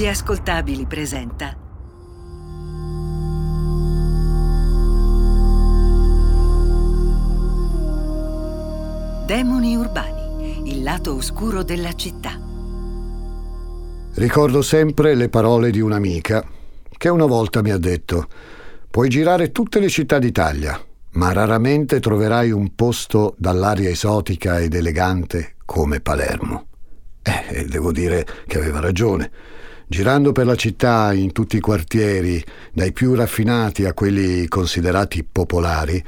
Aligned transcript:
Gli 0.00 0.06
ascoltabili 0.06 0.86
presenta 0.86 1.54
Demoni 9.26 9.76
urbani, 9.76 10.70
il 10.70 10.82
lato 10.82 11.14
oscuro 11.16 11.62
della 11.62 11.92
città. 11.92 12.40
Ricordo 14.14 14.62
sempre 14.62 15.14
le 15.14 15.28
parole 15.28 15.70
di 15.70 15.80
un'amica 15.80 16.46
che 16.96 17.08
una 17.10 17.26
volta 17.26 17.60
mi 17.60 17.70
ha 17.70 17.76
detto 17.76 18.26
Puoi 18.90 19.10
girare 19.10 19.52
tutte 19.52 19.80
le 19.80 19.90
città 19.90 20.18
d'Italia, 20.18 20.82
ma 21.10 21.32
raramente 21.32 22.00
troverai 22.00 22.50
un 22.50 22.74
posto 22.74 23.34
dall'aria 23.36 23.90
esotica 23.90 24.60
ed 24.60 24.72
elegante 24.72 25.56
come 25.66 26.00
Palermo. 26.00 26.68
Eh, 27.22 27.66
devo 27.66 27.92
dire 27.92 28.26
che 28.46 28.56
aveva 28.56 28.80
ragione. 28.80 29.30
Girando 29.90 30.30
per 30.30 30.46
la 30.46 30.54
città 30.54 31.12
in 31.12 31.32
tutti 31.32 31.56
i 31.56 31.60
quartieri, 31.60 32.40
dai 32.72 32.92
più 32.92 33.12
raffinati 33.16 33.86
a 33.86 33.92
quelli 33.92 34.46
considerati 34.46 35.24
popolari, 35.24 36.00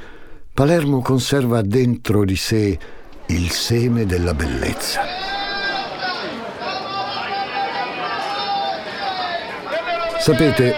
Palermo 0.53 1.01
conserva 1.01 1.61
dentro 1.61 2.23
di 2.23 2.37
sé 2.37 2.79
il 3.25 3.51
seme 3.51 4.05
della 4.05 4.33
bellezza. 4.33 5.01
Sapete, 10.17 10.75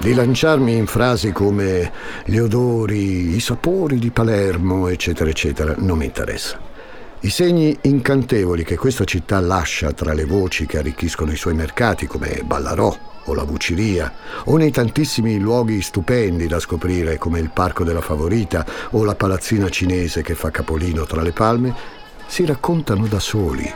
di 0.00 0.14
lanciarmi 0.14 0.74
in 0.74 0.86
frasi 0.86 1.30
come 1.30 1.92
gli 2.24 2.38
odori, 2.38 3.34
i 3.34 3.40
sapori 3.40 3.98
di 3.98 4.10
Palermo, 4.10 4.88
eccetera, 4.88 5.28
eccetera, 5.28 5.74
non 5.76 5.98
mi 5.98 6.06
interessa. 6.06 6.72
I 7.24 7.30
segni 7.30 7.74
incantevoli 7.80 8.64
che 8.64 8.76
questa 8.76 9.04
città 9.04 9.40
lascia 9.40 9.92
tra 9.92 10.12
le 10.12 10.26
voci 10.26 10.66
che 10.66 10.76
arricchiscono 10.76 11.32
i 11.32 11.36
suoi 11.36 11.54
mercati, 11.54 12.06
come 12.06 12.42
Ballarò 12.44 12.94
o 13.24 13.34
la 13.34 13.46
Buciria, 13.46 14.12
o 14.44 14.58
nei 14.58 14.70
tantissimi 14.70 15.38
luoghi 15.38 15.80
stupendi 15.80 16.46
da 16.46 16.60
scoprire, 16.60 17.16
come 17.16 17.40
il 17.40 17.48
Parco 17.48 17.82
della 17.82 18.02
Favorita 18.02 18.66
o 18.90 19.04
la 19.04 19.14
palazzina 19.14 19.70
cinese 19.70 20.20
che 20.20 20.34
fa 20.34 20.50
capolino 20.50 21.06
tra 21.06 21.22
le 21.22 21.32
palme, 21.32 21.74
si 22.26 22.44
raccontano 22.44 23.06
da 23.06 23.20
soli. 23.20 23.72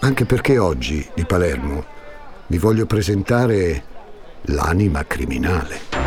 Anche 0.00 0.24
perché 0.24 0.58
oggi, 0.58 1.08
di 1.14 1.24
Palermo, 1.24 1.84
vi 2.48 2.58
voglio 2.58 2.86
presentare 2.86 3.84
l'anima 4.46 5.04
criminale. 5.06 5.99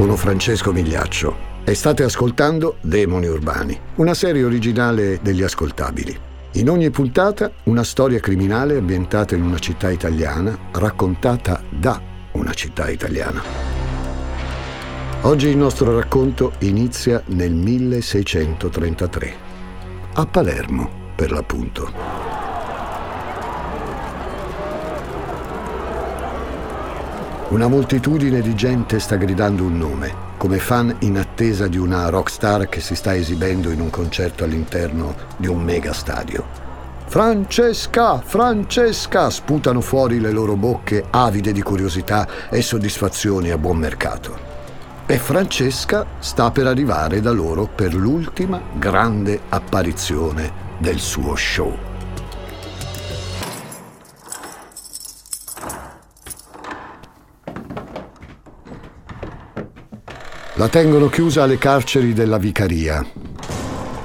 Sono 0.00 0.16
Francesco 0.16 0.72
Migliaccio 0.72 1.36
e 1.62 1.74
state 1.74 2.04
ascoltando 2.04 2.78
Demoni 2.80 3.26
Urbani, 3.26 3.78
una 3.96 4.14
serie 4.14 4.44
originale 4.44 5.20
degli 5.20 5.42
ascoltabili. 5.42 6.18
In 6.52 6.70
ogni 6.70 6.88
puntata 6.88 7.52
una 7.64 7.84
storia 7.84 8.18
criminale 8.18 8.78
ambientata 8.78 9.34
in 9.34 9.42
una 9.42 9.58
città 9.58 9.90
italiana, 9.90 10.56
raccontata 10.72 11.62
da 11.68 12.00
una 12.32 12.54
città 12.54 12.88
italiana. 12.88 13.42
Oggi 15.20 15.48
il 15.48 15.58
nostro 15.58 15.94
racconto 15.94 16.52
inizia 16.60 17.22
nel 17.26 17.52
1633, 17.52 19.34
a 20.14 20.24
Palermo 20.24 21.12
per 21.14 21.30
l'appunto. 21.30 22.19
Una 27.50 27.66
moltitudine 27.66 28.42
di 28.42 28.54
gente 28.54 29.00
sta 29.00 29.16
gridando 29.16 29.64
un 29.64 29.76
nome, 29.76 30.14
come 30.36 30.60
fan 30.60 30.94
in 31.00 31.18
attesa 31.18 31.66
di 31.66 31.78
una 31.78 32.08
rockstar 32.08 32.68
che 32.68 32.78
si 32.78 32.94
sta 32.94 33.16
esibendo 33.16 33.72
in 33.72 33.80
un 33.80 33.90
concerto 33.90 34.44
all'interno 34.44 35.16
di 35.36 35.48
un 35.48 35.60
mega 35.60 35.92
stadio. 35.92 36.44
Francesca, 37.06 38.20
Francesca, 38.20 39.30
sputano 39.30 39.80
fuori 39.80 40.20
le 40.20 40.30
loro 40.30 40.54
bocche 40.54 41.04
avide 41.10 41.50
di 41.50 41.60
curiosità 41.60 42.48
e 42.48 42.62
soddisfazioni 42.62 43.50
a 43.50 43.58
buon 43.58 43.78
mercato. 43.78 44.38
E 45.06 45.18
Francesca 45.18 46.06
sta 46.20 46.52
per 46.52 46.68
arrivare 46.68 47.20
da 47.20 47.32
loro 47.32 47.66
per 47.66 47.94
l'ultima 47.94 48.60
grande 48.74 49.40
apparizione 49.48 50.52
del 50.78 51.00
suo 51.00 51.34
show. 51.34 51.89
La 60.60 60.68
tengono 60.68 61.08
chiusa 61.08 61.44
alle 61.44 61.56
carceri 61.56 62.12
della 62.12 62.36
Vicaria, 62.36 63.02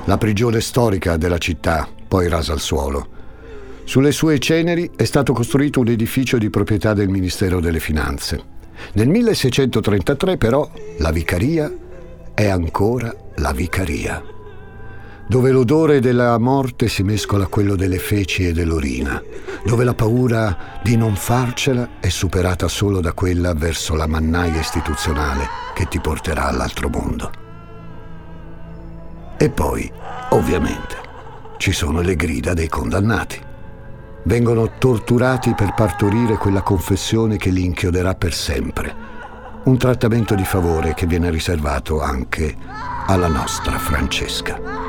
la 0.06 0.18
prigione 0.18 0.62
storica 0.62 1.18
della 1.18 1.38
città, 1.38 1.86
poi 2.08 2.30
rasa 2.30 2.54
al 2.54 2.62
suolo. 2.62 3.08
Sulle 3.84 4.14
sue 4.14 4.40
ceneri 4.40 4.90
è 4.96 5.04
stato 5.04 5.34
costruito 5.34 5.82
un 5.82 5.90
edificio 5.90 6.38
di 6.38 6.50
proprietà 6.50 6.94
del 6.94 7.10
Ministero 7.10 7.60
delle 7.60 7.82
Finanze. 7.82 8.42
Nel 8.94 9.10
1633 9.10 10.38
però 10.38 10.66
la 11.00 11.12
Vicaria 11.12 11.70
è 12.34 12.48
ancora 12.48 13.14
la 13.36 13.52
Vicaria 13.52 14.35
dove 15.28 15.52
l'odore 15.52 16.00
della 16.00 16.38
morte 16.38 16.88
si 16.88 17.02
mescola 17.04 17.46
a 17.46 17.48
quello 17.48 17.76
delle 17.76 17.98
feci 17.98 18.48
e 18.48 18.54
dell'urina, 18.54 19.22
dove 19.66 19.84
la 19.84 19.96
paura 19.96 20.80
di 20.84 20.96
non 20.96 21.16
farcela 21.16 21.90
è 22.00 22.10
superata 22.10 22.68
solo 22.68 23.02
da 23.02 23.14
quella 23.14 23.54
verso 23.54 23.96
la 23.96 24.08
mannaia 24.08 24.60
istituzionale 24.60 25.48
che 25.74 25.88
ti 25.88 26.00
porterà 26.00 26.48
all'altro 26.48 26.90
mondo. 26.90 27.32
E 29.38 29.50
poi, 29.50 29.92
ovviamente, 30.30 30.96
ci 31.58 31.72
sono 31.72 32.02
le 32.02 32.16
grida 32.16 32.54
dei 32.54 32.70
condannati. 32.70 33.42
Vengono 34.24 34.78
torturati 34.78 35.54
per 35.54 35.74
partorire 35.74 36.38
quella 36.38 36.62
confessione 36.62 37.38
che 37.38 37.50
li 37.50 37.64
inchioderà 37.64 38.14
per 38.16 38.34
sempre. 38.34 39.14
Un 39.66 39.78
trattamento 39.78 40.36
di 40.36 40.46
favore 40.46 40.94
che 40.94 41.08
viene 41.08 41.30
riservato 41.30 42.02
anche 42.02 42.56
alla 43.08 43.28
nostra 43.28 43.78
Francesca. 43.78 44.85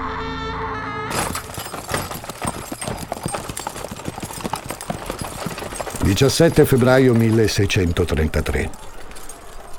17 6.17 6.65
febbraio 6.65 7.13
1633. 7.15 8.71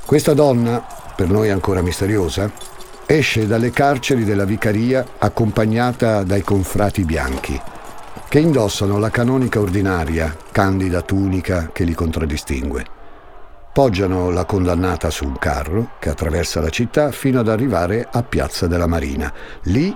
Questa 0.06 0.34
donna, 0.34 0.86
per 1.16 1.30
noi 1.30 1.50
ancora 1.50 1.82
misteriosa, 1.82 2.52
esce 3.06 3.48
dalle 3.48 3.72
carceri 3.72 4.26
della 4.26 4.44
vicaria 4.44 5.06
accompagnata 5.18 6.24
dai 6.24 6.42
confrati 6.44 7.06
bianchi, 7.06 7.60
che 8.28 8.40
indossano 8.40 9.00
la 9.00 9.10
canonica 9.10 9.60
ordinaria, 9.60 10.36
candida 10.52 11.02
tunica 11.02 11.70
che 11.72 11.86
li 11.86 11.94
contraddistingue. 11.94 12.86
Poggiano 13.74 14.30
la 14.30 14.44
condannata 14.44 15.10
su 15.10 15.26
un 15.26 15.40
carro 15.40 15.92
che 15.98 16.10
attraversa 16.10 16.60
la 16.60 16.70
città 16.70 17.12
fino 17.12 17.40
ad 17.40 17.48
arrivare 17.48 18.06
a 18.12 18.22
Piazza 18.22 18.68
della 18.68 18.88
Marina, 18.88 19.34
lì 19.64 19.96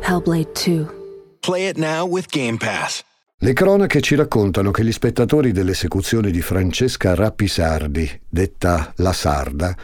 Hellblade 0.00 0.52
2. 0.52 0.86
Play 1.40 1.68
it 1.68 1.76
now 1.76 2.06
with 2.06 2.26
Game 2.28 2.56
Pass. 2.56 3.02
Le 3.38 3.52
cronache 3.52 4.00
ci 4.00 4.14
raccontano 4.14 4.70
che 4.70 4.84
gli 4.84 4.92
spettatori 4.92 5.52
dell'esecuzione 5.52 6.30
di 6.30 6.40
Francesca 6.40 7.14
Rappisardi, 7.14 8.22
detta 8.28 8.92
La 8.96 9.12
Sarda, 9.12 9.76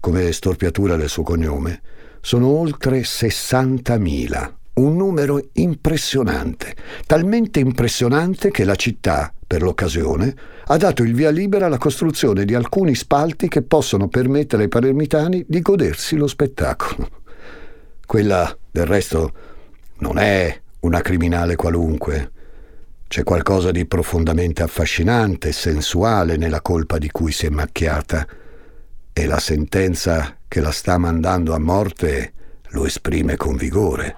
come 0.00 0.32
storpiatura 0.32 0.96
del 0.96 1.08
suo 1.08 1.22
cognome, 1.22 1.80
sono 2.20 2.48
oltre 2.48 3.00
60.000, 3.02 4.52
un 4.74 4.96
numero 4.96 5.40
impressionante, 5.52 6.74
talmente 7.06 7.60
impressionante 7.60 8.50
che 8.50 8.64
la 8.64 8.74
città, 8.74 9.32
per 9.46 9.62
l'occasione, 9.62 10.34
ha 10.66 10.76
dato 10.76 11.04
il 11.04 11.14
via 11.14 11.30
libera 11.30 11.66
alla 11.66 11.78
costruzione 11.78 12.44
di 12.44 12.54
alcuni 12.54 12.96
spalti 12.96 13.46
che 13.46 13.62
possono 13.62 14.08
permettere 14.08 14.64
ai 14.64 14.68
palermitani 14.68 15.44
di 15.46 15.62
godersi 15.62 16.16
lo 16.16 16.26
spettacolo. 16.26 17.08
Quella, 18.04 18.56
del 18.70 18.86
resto, 18.86 19.32
non 19.98 20.18
è 20.18 20.60
una 20.80 21.00
criminale 21.00 21.56
qualunque, 21.56 22.32
c'è 23.08 23.22
qualcosa 23.22 23.70
di 23.70 23.86
profondamente 23.86 24.62
affascinante 24.62 25.48
e 25.48 25.52
sensuale 25.52 26.36
nella 26.36 26.60
colpa 26.60 26.98
di 26.98 27.08
cui 27.10 27.30
si 27.30 27.46
è 27.46 27.50
macchiata. 27.50 28.26
E 29.12 29.26
la 29.26 29.38
sentenza 29.38 30.36
che 30.48 30.60
la 30.60 30.72
sta 30.72 30.98
mandando 30.98 31.54
a 31.54 31.58
morte 31.58 32.32
lo 32.70 32.84
esprime 32.84 33.36
con 33.36 33.56
vigore. 33.56 34.16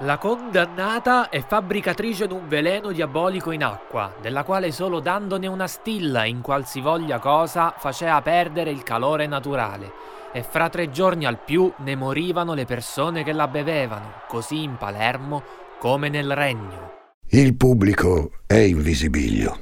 La 0.00 0.18
condannata 0.18 1.28
è 1.28 1.44
fabbricatrice 1.46 2.26
d'un 2.26 2.48
veleno 2.48 2.90
diabolico 2.90 3.52
in 3.52 3.62
acqua, 3.62 4.14
della 4.20 4.42
quale 4.42 4.72
solo 4.72 4.98
dandone 4.98 5.46
una 5.46 5.68
stilla 5.68 6.24
in 6.24 6.40
qualsivoglia 6.40 7.20
cosa 7.20 7.74
faceva 7.78 8.20
perdere 8.22 8.70
il 8.70 8.82
calore 8.82 9.28
naturale, 9.28 9.92
e 10.32 10.42
fra 10.42 10.68
tre 10.68 10.90
giorni 10.90 11.24
al 11.26 11.38
più 11.44 11.72
ne 11.78 11.94
morivano 11.94 12.54
le 12.54 12.64
persone 12.64 13.22
che 13.22 13.32
la 13.32 13.48
bevevano, 13.48 14.22
così 14.28 14.62
in 14.62 14.76
Palermo 14.78 15.42
come 15.78 16.08
nel 16.08 16.34
regno. 16.34 16.92
Il 17.28 17.54
pubblico 17.54 18.32
è 18.46 18.56
invisibilio. 18.56 19.58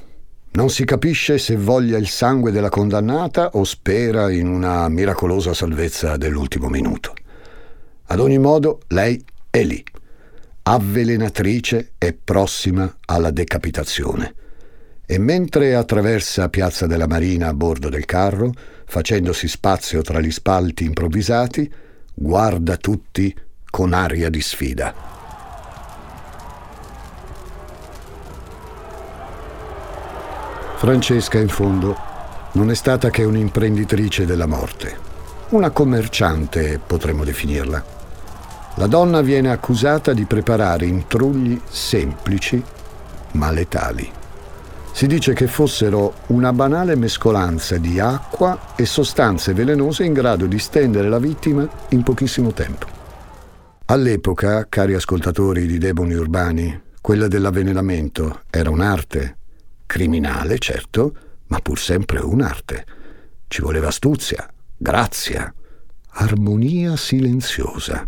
Non 0.53 0.69
si 0.69 0.83
capisce 0.83 1.37
se 1.37 1.55
voglia 1.55 1.97
il 1.97 2.07
sangue 2.07 2.51
della 2.51 2.69
condannata 2.69 3.51
o 3.53 3.63
spera 3.63 4.29
in 4.31 4.47
una 4.47 4.87
miracolosa 4.89 5.53
salvezza 5.53 6.17
dell'ultimo 6.17 6.67
minuto. 6.67 7.13
Ad 8.07 8.19
ogni 8.19 8.37
modo, 8.37 8.81
lei 8.87 9.23
è 9.49 9.63
lì 9.63 9.83
avvelenatrice 10.63 11.93
e 11.97 12.13
prossima 12.13 12.97
alla 13.05 13.31
decapitazione. 13.31 14.35
E 15.11 15.19
mentre 15.19 15.75
attraversa 15.75 16.47
Piazza 16.47 16.87
della 16.87 17.05
Marina 17.05 17.49
a 17.49 17.53
bordo 17.53 17.89
del 17.89 18.05
carro, 18.05 18.53
facendosi 18.85 19.49
spazio 19.49 20.01
tra 20.01 20.21
gli 20.21 20.31
spalti 20.31 20.85
improvvisati, 20.85 21.69
guarda 22.13 22.77
tutti 22.77 23.35
con 23.69 23.91
aria 23.91 24.29
di 24.29 24.39
sfida. 24.39 24.93
Francesca, 30.77 31.37
in 31.39 31.49
fondo, 31.49 31.97
non 32.53 32.71
è 32.71 32.73
stata 32.73 33.09
che 33.09 33.25
un'imprenditrice 33.25 34.25
della 34.25 34.47
morte, 34.47 34.95
una 35.49 35.71
commerciante, 35.71 36.79
potremmo 36.79 37.25
definirla 37.25 37.99
la 38.75 38.87
donna 38.87 39.19
viene 39.19 39.51
accusata 39.51 40.13
di 40.13 40.23
preparare 40.23 40.85
intrugli 40.85 41.59
semplici 41.67 42.63
ma 43.33 43.51
letali. 43.51 44.19
Si 44.93 45.07
dice 45.07 45.33
che 45.33 45.47
fossero 45.47 46.13
una 46.27 46.53
banale 46.53 46.95
mescolanza 46.95 47.77
di 47.77 47.99
acqua 47.99 48.75
e 48.75 48.85
sostanze 48.85 49.53
velenose 49.53 50.03
in 50.03 50.13
grado 50.13 50.45
di 50.45 50.59
stendere 50.59 51.09
la 51.09 51.17
vittima 51.17 51.67
in 51.89 52.03
pochissimo 52.03 52.51
tempo. 52.51 52.85
All'epoca, 53.85 54.67
cari 54.69 54.93
ascoltatori 54.93 55.65
di 55.65 55.77
Demoni 55.77 56.13
Urbani, 56.13 56.81
quella 57.01 57.27
dell'avvelenamento 57.27 58.41
era 58.49 58.69
un'arte, 58.69 59.37
criminale 59.85 60.59
certo, 60.59 61.15
ma 61.47 61.59
pur 61.59 61.79
sempre 61.79 62.19
un'arte. 62.19 62.85
Ci 63.47 63.61
voleva 63.61 63.87
astuzia, 63.87 64.47
grazia, 64.77 65.53
armonia 66.11 66.95
silenziosa. 66.95 68.05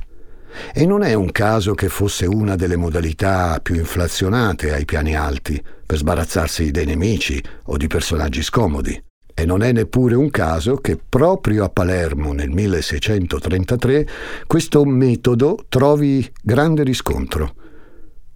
E 0.73 0.85
non 0.85 1.03
è 1.03 1.13
un 1.13 1.31
caso 1.31 1.73
che 1.73 1.89
fosse 1.89 2.25
una 2.25 2.55
delle 2.55 2.75
modalità 2.75 3.59
più 3.61 3.75
inflazionate 3.75 4.73
ai 4.73 4.85
piani 4.85 5.15
alti 5.15 5.61
per 5.85 5.97
sbarazzarsi 5.97 6.71
dei 6.71 6.85
nemici 6.85 7.41
o 7.65 7.77
di 7.77 7.87
personaggi 7.87 8.41
scomodi. 8.41 9.01
E 9.35 9.45
non 9.45 9.63
è 9.63 9.71
neppure 9.71 10.15
un 10.15 10.29
caso 10.29 10.75
che 10.75 10.97
proprio 10.97 11.63
a 11.63 11.69
Palermo 11.69 12.33
nel 12.33 12.51
1633 12.51 14.07
questo 14.45 14.85
metodo 14.85 15.65
trovi 15.69 16.31
grande 16.41 16.83
riscontro. 16.83 17.55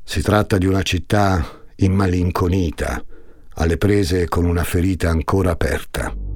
Si 0.04 0.22
tratta 0.22 0.58
di 0.58 0.66
una 0.66 0.82
città 0.82 1.46
immalinconita, 1.76 3.04
alle 3.56 3.78
prese 3.78 4.28
con 4.28 4.46
una 4.46 4.64
ferita 4.64 5.10
ancora 5.10 5.52
aperta. 5.52 6.27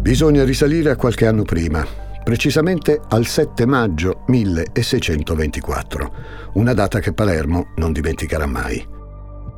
Bisogna 0.00 0.44
risalire 0.44 0.90
a 0.90 0.96
qualche 0.96 1.26
anno 1.26 1.42
prima, 1.42 1.84
precisamente 2.22 3.00
al 3.08 3.26
7 3.26 3.66
maggio 3.66 4.22
1624, 4.28 6.14
una 6.54 6.72
data 6.72 7.00
che 7.00 7.12
Palermo 7.12 7.72
non 7.76 7.92
dimenticherà 7.92 8.46
mai. 8.46 8.86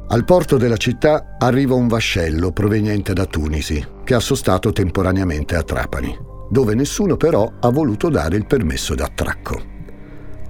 Al 0.08 0.24
porto 0.24 0.56
della 0.56 0.78
città 0.78 1.36
arriva 1.38 1.74
un 1.74 1.88
vascello 1.88 2.52
proveniente 2.52 3.12
da 3.12 3.26
Tunisi, 3.26 3.86
che 4.02 4.14
ha 4.14 4.18
sostato 4.18 4.72
temporaneamente 4.72 5.54
a 5.54 5.62
Trapani, 5.62 6.18
dove 6.48 6.74
nessuno 6.74 7.16
però 7.16 7.52
ha 7.60 7.68
voluto 7.68 8.08
dare 8.08 8.36
il 8.36 8.46
permesso 8.46 8.94
d'attracco. 8.94 9.62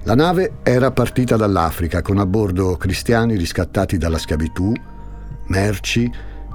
La 0.03 0.15
nave 0.15 0.53
era 0.63 0.91
partita 0.91 1.35
dall'Africa 1.35 2.01
con 2.01 2.17
a 2.17 2.25
bordo 2.25 2.77
cristiani 2.77 3.35
riscattati 3.35 3.97
dalla 3.97 4.17
schiavitù, 4.17 4.71
merci 5.47 6.09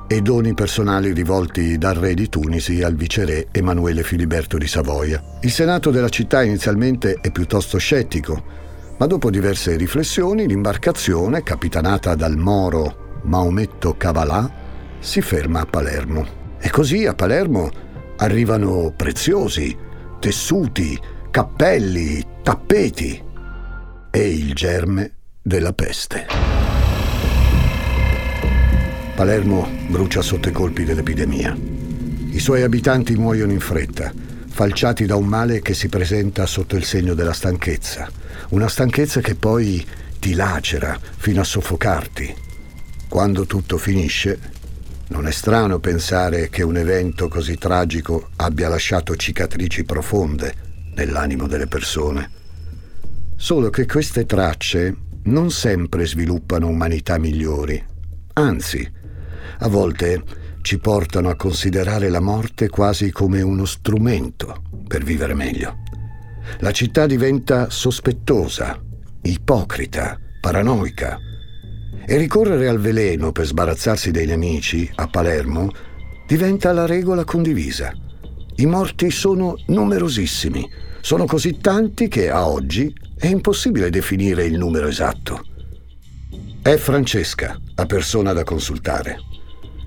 e 0.08 0.22
doni 0.22 0.54
personali 0.54 1.12
rivolti 1.12 1.78
dal 1.78 1.94
re 1.94 2.14
di 2.14 2.28
Tunisi 2.28 2.82
al 2.82 2.94
viceré 2.94 3.48
Emanuele 3.50 4.02
Filiberto 4.02 4.56
di 4.56 4.66
Savoia. 4.66 5.22
Il 5.40 5.50
senato 5.50 5.90
della 5.90 6.08
città 6.08 6.42
inizialmente 6.42 7.18
è 7.20 7.30
piuttosto 7.32 7.78
scettico, 7.78 8.42
ma 8.98 9.06
dopo 9.06 9.30
diverse 9.30 9.76
riflessioni 9.76 10.46
l'imbarcazione, 10.46 11.42
capitanata 11.42 12.14
dal 12.14 12.36
moro 12.36 13.20
Maometto 13.22 13.96
Cavalà, 13.96 14.50
si 14.98 15.20
ferma 15.20 15.60
a 15.60 15.66
Palermo. 15.66 16.26
E 16.58 16.70
così 16.70 17.04
a 17.06 17.14
Palermo 17.14 17.70
arrivano 18.16 18.92
preziosi, 18.96 19.76
tessuti, 20.20 20.98
cappelli, 21.30 22.22
tappeti 22.42 23.22
e 24.10 24.28
il 24.28 24.54
germe 24.54 25.12
della 25.42 25.72
peste. 25.72 26.55
Palermo 29.16 29.66
brucia 29.88 30.20
sotto 30.20 30.50
i 30.50 30.52
colpi 30.52 30.84
dell'epidemia. 30.84 31.56
I 32.32 32.38
suoi 32.38 32.60
abitanti 32.60 33.16
muoiono 33.16 33.52
in 33.52 33.60
fretta, 33.60 34.12
falciati 34.46 35.06
da 35.06 35.16
un 35.16 35.24
male 35.24 35.62
che 35.62 35.72
si 35.72 35.88
presenta 35.88 36.44
sotto 36.44 36.76
il 36.76 36.84
segno 36.84 37.14
della 37.14 37.32
stanchezza. 37.32 38.10
Una 38.50 38.68
stanchezza 38.68 39.22
che 39.22 39.34
poi 39.34 39.82
ti 40.18 40.34
lacera 40.34 41.00
fino 41.16 41.40
a 41.40 41.44
soffocarti. 41.44 42.34
Quando 43.08 43.46
tutto 43.46 43.78
finisce, 43.78 44.38
non 45.08 45.26
è 45.26 45.30
strano 45.30 45.78
pensare 45.78 46.50
che 46.50 46.62
un 46.62 46.76
evento 46.76 47.28
così 47.28 47.56
tragico 47.56 48.28
abbia 48.36 48.68
lasciato 48.68 49.16
cicatrici 49.16 49.84
profonde 49.84 50.54
nell'animo 50.94 51.46
delle 51.46 51.68
persone. 51.68 52.30
Solo 53.34 53.70
che 53.70 53.86
queste 53.86 54.26
tracce 54.26 54.94
non 55.22 55.50
sempre 55.50 56.04
sviluppano 56.06 56.68
umanità 56.68 57.16
migliori. 57.16 57.82
Anzi, 58.34 58.95
a 59.58 59.68
volte 59.68 60.22
ci 60.66 60.78
portano 60.78 61.28
a 61.28 61.36
considerare 61.36 62.08
la 62.08 62.20
morte 62.20 62.68
quasi 62.68 63.12
come 63.12 63.40
uno 63.40 63.64
strumento 63.64 64.62
per 64.88 65.04
vivere 65.04 65.32
meglio. 65.32 65.78
La 66.58 66.72
città 66.72 67.06
diventa 67.06 67.70
sospettosa, 67.70 68.80
ipocrita, 69.22 70.18
paranoica. 70.40 71.18
E 72.04 72.16
ricorrere 72.16 72.66
al 72.66 72.80
veleno 72.80 73.30
per 73.30 73.46
sbarazzarsi 73.46 74.10
dei 74.10 74.26
nemici 74.26 74.90
a 74.96 75.06
Palermo 75.06 75.70
diventa 76.26 76.72
la 76.72 76.84
regola 76.84 77.22
condivisa. 77.22 77.92
I 78.56 78.66
morti 78.66 79.10
sono 79.12 79.54
numerosissimi, 79.66 80.68
sono 81.00 81.26
così 81.26 81.58
tanti 81.60 82.08
che 82.08 82.28
a 82.28 82.48
oggi 82.48 82.92
è 83.16 83.26
impossibile 83.28 83.88
definire 83.88 84.44
il 84.44 84.58
numero 84.58 84.88
esatto. 84.88 85.44
È 86.60 86.76
Francesca 86.76 87.56
la 87.76 87.86
persona 87.86 88.32
da 88.32 88.42
consultare 88.42 89.20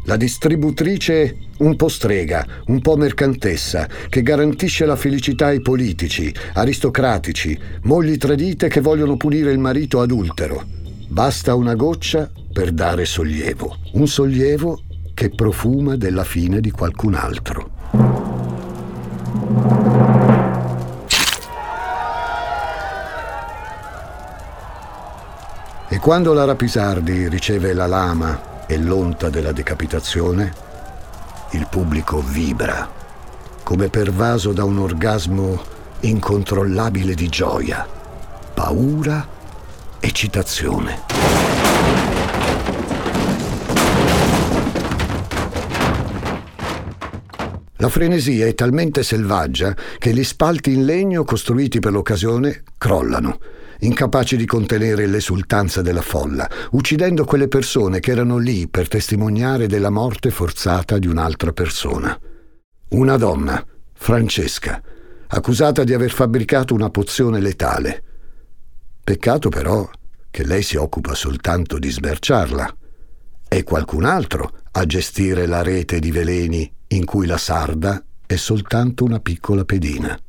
la 0.09 0.17
distributrice 0.17 1.37
un 1.59 1.75
po' 1.75 1.87
strega, 1.87 2.43
un 2.67 2.81
po' 2.81 2.95
mercantessa, 2.95 3.87
che 4.09 4.23
garantisce 4.23 4.85
la 4.85 4.95
felicità 4.95 5.47
ai 5.47 5.61
politici, 5.61 6.33
aristocratici, 6.53 7.57
mogli 7.83 8.17
tradite 8.17 8.69
che 8.69 8.81
vogliono 8.81 9.17
punire 9.17 9.51
il 9.51 9.59
marito 9.59 10.01
adultero. 10.01 10.65
Basta 11.07 11.53
una 11.53 11.75
goccia 11.75 12.27
per 12.51 12.71
dare 12.71 13.05
sollievo, 13.05 13.77
un 13.93 14.07
sollievo 14.07 14.81
che 15.13 15.29
profuma 15.29 15.95
della 15.95 16.23
fine 16.23 16.59
di 16.59 16.71
qualcun 16.71 17.13
altro. 17.13 18.28
E 25.99 26.01
quando 26.01 26.31
la 26.31 26.45
Rapisardi 26.45 27.27
riceve 27.27 27.73
la 27.73 27.85
lama 27.85 28.65
e 28.67 28.77
l'onta 28.77 29.29
della 29.29 29.51
decapitazione, 29.51 30.53
il 31.51 31.67
pubblico 31.69 32.21
vibra, 32.21 32.89
come 33.63 33.89
pervaso 33.89 34.53
da 34.53 34.63
un 34.63 34.77
orgasmo 34.77 35.61
incontrollabile 35.99 37.15
di 37.15 37.27
gioia, 37.27 37.85
paura, 38.53 39.27
eccitazione. 39.99 41.01
La 47.75 47.89
frenesia 47.89 48.47
è 48.47 48.55
talmente 48.55 49.03
selvaggia 49.03 49.75
che 49.97 50.13
gli 50.13 50.23
spalti 50.23 50.71
in 50.71 50.85
legno 50.85 51.25
costruiti 51.25 51.81
per 51.81 51.91
l'occasione 51.91 52.63
crollano 52.77 53.57
incapaci 53.79 54.35
di 54.35 54.45
contenere 54.45 55.05
l'esultanza 55.05 55.81
della 55.81 56.01
folla, 56.01 56.49
uccidendo 56.71 57.25
quelle 57.25 57.47
persone 57.47 57.99
che 57.99 58.11
erano 58.11 58.37
lì 58.37 58.67
per 58.67 58.87
testimoniare 58.87 59.67
della 59.67 59.89
morte 59.89 60.31
forzata 60.31 60.97
di 60.97 61.07
un'altra 61.07 61.53
persona. 61.53 62.17
Una 62.89 63.17
donna, 63.17 63.63
Francesca, 63.93 64.81
accusata 65.27 65.83
di 65.83 65.93
aver 65.93 66.11
fabbricato 66.11 66.73
una 66.73 66.89
pozione 66.89 67.39
letale. 67.39 68.03
Peccato 69.03 69.49
però 69.49 69.89
che 70.31 70.45
lei 70.45 70.63
si 70.63 70.75
occupa 70.75 71.13
soltanto 71.13 71.79
di 71.79 71.89
smerciarla. 71.89 72.75
È 73.47 73.63
qualcun 73.63 74.05
altro 74.05 74.51
a 74.71 74.85
gestire 74.85 75.45
la 75.47 75.61
rete 75.61 75.99
di 75.99 76.11
veleni 76.11 76.71
in 76.87 77.05
cui 77.05 77.25
la 77.25 77.37
sarda 77.37 78.03
è 78.25 78.35
soltanto 78.35 79.03
una 79.03 79.19
piccola 79.19 79.63
pedina. 79.65 80.19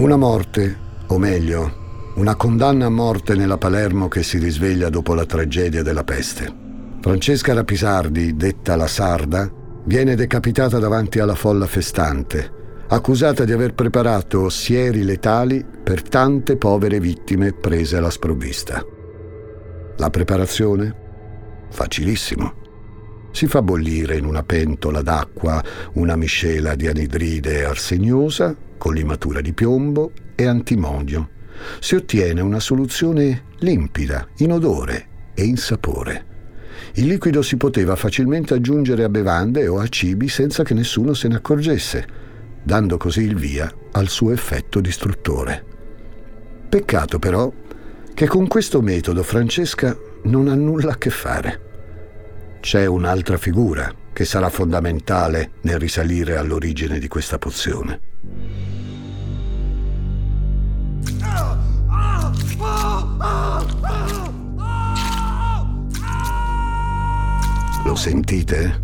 Una 0.00 0.16
morte, 0.16 0.78
o 1.08 1.18
meglio, 1.18 2.12
una 2.14 2.34
condanna 2.34 2.86
a 2.86 2.88
morte 2.88 3.34
nella 3.34 3.58
Palermo 3.58 4.08
che 4.08 4.22
si 4.22 4.38
risveglia 4.38 4.88
dopo 4.88 5.12
la 5.12 5.26
tragedia 5.26 5.82
della 5.82 6.04
peste. 6.04 6.50
Francesca 7.02 7.52
Rapisardi, 7.52 8.34
detta 8.34 8.76
la 8.76 8.86
Sarda, 8.86 9.52
viene 9.84 10.14
decapitata 10.14 10.78
davanti 10.78 11.18
alla 11.18 11.34
folla 11.34 11.66
festante, 11.66 12.50
accusata 12.88 13.44
di 13.44 13.52
aver 13.52 13.74
preparato 13.74 14.48
sieri 14.48 15.02
letali 15.02 15.62
per 15.62 16.00
tante 16.00 16.56
povere 16.56 16.98
vittime 16.98 17.52
prese 17.52 17.98
alla 17.98 18.08
sprovvista. 18.08 18.82
La 19.98 20.08
preparazione? 20.08 20.96
Facilissimo. 21.68 22.59
Si 23.32 23.46
fa 23.46 23.62
bollire 23.62 24.16
in 24.16 24.24
una 24.24 24.42
pentola 24.42 25.02
d'acqua 25.02 25.62
una 25.94 26.16
miscela 26.16 26.74
di 26.74 26.88
anidride 26.88 27.64
arseniosa 27.64 28.54
con 28.76 28.94
limatura 28.94 29.40
di 29.40 29.52
piombo 29.52 30.12
e 30.34 30.46
antimonio. 30.46 31.30
Si 31.78 31.94
ottiene 31.94 32.40
una 32.40 32.60
soluzione 32.60 33.44
limpida, 33.58 34.26
inodore 34.38 35.06
e 35.34 35.44
insapore. 35.44 36.24
Il 36.94 37.06
liquido 37.06 37.42
si 37.42 37.56
poteva 37.56 37.94
facilmente 37.94 38.54
aggiungere 38.54 39.04
a 39.04 39.08
bevande 39.08 39.68
o 39.68 39.78
a 39.78 39.86
cibi 39.86 40.28
senza 40.28 40.64
che 40.64 40.74
nessuno 40.74 41.14
se 41.14 41.28
ne 41.28 41.36
accorgesse, 41.36 42.06
dando 42.62 42.96
così 42.96 43.22
il 43.22 43.36
via 43.36 43.72
al 43.92 44.08
suo 44.08 44.32
effetto 44.32 44.80
distruttore. 44.80 45.64
Peccato 46.68 47.18
però 47.18 47.52
che 48.12 48.26
con 48.26 48.48
questo 48.48 48.80
metodo 48.80 49.22
Francesca 49.22 49.96
non 50.24 50.48
ha 50.48 50.54
nulla 50.54 50.92
a 50.92 50.98
che 50.98 51.10
fare. 51.10 51.68
C'è 52.60 52.84
un'altra 52.84 53.38
figura 53.38 53.92
che 54.12 54.26
sarà 54.26 54.50
fondamentale 54.50 55.52
nel 55.62 55.78
risalire 55.78 56.36
all'origine 56.36 56.98
di 56.98 57.08
questa 57.08 57.38
pozione. 57.38 58.00
Lo 67.84 67.94
sentite? 67.94 68.82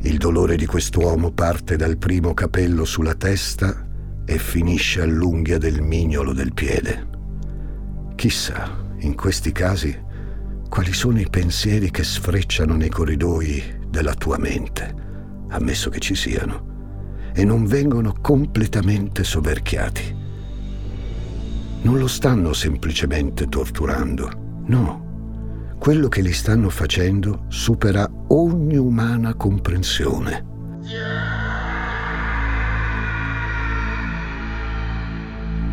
Il 0.00 0.18
dolore 0.18 0.56
di 0.56 0.66
quest'uomo 0.66 1.30
parte 1.30 1.76
dal 1.76 1.96
primo 1.96 2.34
capello 2.34 2.84
sulla 2.84 3.14
testa 3.14 3.86
e 4.24 4.38
finisce 4.38 5.00
all'unghia 5.02 5.58
del 5.58 5.80
mignolo 5.80 6.32
del 6.32 6.52
piede. 6.52 7.06
Chissà, 8.16 8.76
in 8.98 9.14
questi 9.14 9.52
casi, 9.52 9.96
quali 10.72 10.94
sono 10.94 11.20
i 11.20 11.26
pensieri 11.28 11.90
che 11.90 12.02
sfrecciano 12.02 12.74
nei 12.76 12.88
corridoi 12.88 13.62
della 13.90 14.14
tua 14.14 14.38
mente, 14.38 14.94
ammesso 15.50 15.90
che 15.90 15.98
ci 15.98 16.14
siano, 16.14 17.30
e 17.34 17.44
non 17.44 17.66
vengono 17.66 18.14
completamente 18.22 19.22
soverchiati. 19.22 20.16
Non 21.82 21.98
lo 21.98 22.06
stanno 22.06 22.54
semplicemente 22.54 23.48
torturando, 23.48 24.62
no 24.68 25.74
quello 25.78 26.08
che 26.08 26.22
li 26.22 26.32
stanno 26.32 26.70
facendo 26.70 27.44
supera 27.48 28.10
ogni 28.28 28.78
umana 28.78 29.34
comprensione. 29.34 30.46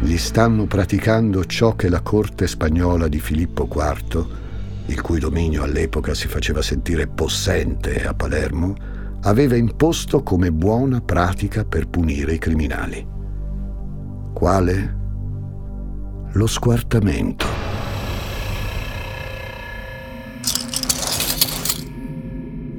Gli 0.01 0.17
stanno 0.17 0.65
praticando 0.65 1.45
ciò 1.45 1.73
che 1.77 1.87
la 1.87 2.01
corte 2.01 2.47
spagnola 2.47 3.07
di 3.07 3.19
Filippo 3.21 3.65
IV, 3.71 4.47
il 4.89 5.01
cui 5.01 5.19
dominio 5.19 5.63
all'epoca 5.63 6.15
si 6.15 6.27
faceva 6.27 6.63
sentire 6.63 7.07
possente 7.07 8.03
a 8.03 8.13
Palermo, 8.15 8.75
aveva 9.21 9.55
imposto 9.55 10.23
come 10.23 10.51
buona 10.51 10.99
pratica 10.99 11.63
per 11.63 11.87
punire 11.87 12.33
i 12.33 12.37
criminali. 12.39 13.07
Quale? 14.33 14.97
Lo 16.31 16.47
squartamento. 16.47 17.45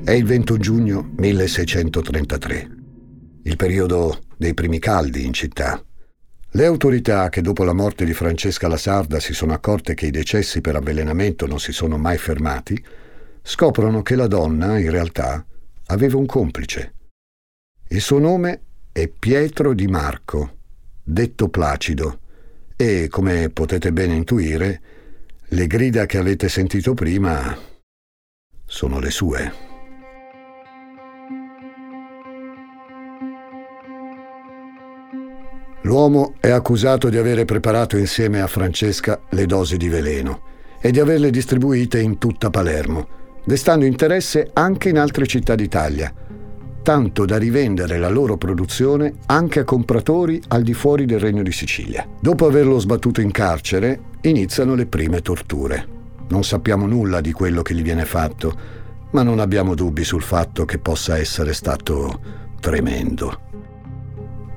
È 0.03 0.11
il 0.11 0.25
21 0.25 0.59
giugno 0.59 1.11
1633, 1.17 2.71
il 3.45 3.57
periodo 3.57 4.19
dei 4.37 4.55
primi 4.55 4.81
caldi 4.81 5.25
in 5.25 5.33
città. 5.33 5.81
Le 6.53 6.65
autorità, 6.65 7.29
che 7.29 7.43
dopo 7.43 7.63
la 7.63 7.73
morte 7.73 8.05
di 8.05 8.13
Francesca 8.13 8.67
la 8.67 8.77
Sarda 8.77 9.21
si 9.21 9.33
sono 9.33 9.53
accorte 9.53 9.95
che 9.95 10.07
i 10.07 10.11
decessi 10.11 10.61
per 10.61 10.75
avvelenamento 10.75 11.47
non 11.47 11.61
si 11.61 11.71
sono 11.71 11.97
mai 11.97 12.19
fermati, 12.19 12.83
scoprono 13.41 14.03
che 14.03 14.17
la 14.17 14.27
donna, 14.27 14.77
in 14.77 14.91
realtà, 14.91 15.45
aveva 15.87 16.17
un 16.17 16.27
complice. 16.27 16.95
Il 17.89 18.01
suo 18.01 18.19
nome 18.19 18.63
è 18.91 19.07
Pietro 19.07 19.75
Di 19.75 19.87
Marco, 19.87 20.57
detto 21.05 21.49
Placido, 21.49 22.19
e, 22.75 23.07
come 23.09 23.51
potete 23.51 23.93
ben 23.93 24.11
intuire, 24.11 24.81
le 25.51 25.67
grida 25.69 26.07
che 26.07 26.19
avete 26.19 26.49
sentito 26.49 26.95
prima 26.95 27.57
sono 28.65 28.99
le 28.99 29.11
sue. 29.11 29.70
L'uomo 35.91 36.35
è 36.39 36.51
accusato 36.51 37.09
di 37.09 37.17
avere 37.17 37.45
preparato 37.45 37.97
insieme 37.97 38.41
a 38.41 38.47
Francesca 38.47 39.23
le 39.31 39.45
dosi 39.45 39.77
di 39.77 39.89
veleno 39.89 40.43
e 40.81 40.93
di 40.93 41.01
averle 41.01 41.31
distribuite 41.31 41.99
in 41.99 42.17
tutta 42.17 42.49
Palermo, 42.49 43.09
destando 43.45 43.85
interesse 43.85 44.51
anche 44.53 44.89
in 44.89 44.99
altre 44.99 45.27
città 45.27 45.57
d'Italia, 45.57 46.15
tanto 46.85 47.25
da 47.25 47.39
rivendere 47.39 47.99
la 47.99 48.09
loro 48.09 48.37
produzione 48.37 49.15
anche 49.27 49.59
a 49.59 49.65
compratori 49.65 50.41
al 50.47 50.63
di 50.63 50.75
fuori 50.75 51.07
del 51.07 51.19
Regno 51.19 51.43
di 51.43 51.51
Sicilia. 51.51 52.07
Dopo 52.21 52.47
averlo 52.47 52.79
sbattuto 52.79 53.21
in 53.21 53.33
carcere, 53.33 54.01
iniziano 54.21 54.77
le 54.77 54.87
prime 54.87 55.23
torture. 55.23 55.85
Non 56.29 56.45
sappiamo 56.45 56.87
nulla 56.87 57.21
di 57.21 57.33
quello 57.33 57.63
che 57.63 57.75
gli 57.75 57.83
viene 57.83 58.05
fatto, 58.05 58.57
ma 59.11 59.25
non 59.25 59.41
abbiamo 59.41 59.75
dubbi 59.75 60.05
sul 60.05 60.23
fatto 60.23 60.65
che 60.65 60.79
possa 60.79 61.19
essere 61.19 61.53
stato 61.53 62.21
tremendo. 62.61 63.49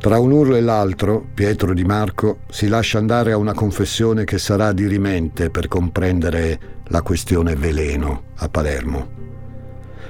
Tra 0.03 0.19
un 0.19 0.33
urlo 0.33 0.57
e 0.57 0.61
l'altro, 0.61 1.25
Pietro 1.33 1.73
Di 1.73 1.85
Marco 1.85 2.39
si 2.49 2.67
lascia 2.67 2.97
andare 2.97 3.31
a 3.31 3.37
una 3.37 3.53
confessione 3.53 4.25
che 4.25 4.37
sarà 4.37 4.73
dirimente 4.73 5.49
per 5.49 5.69
comprendere 5.69 6.81
la 6.87 7.01
questione 7.01 7.55
veleno 7.55 8.23
a 8.35 8.49
Palermo. 8.49 9.07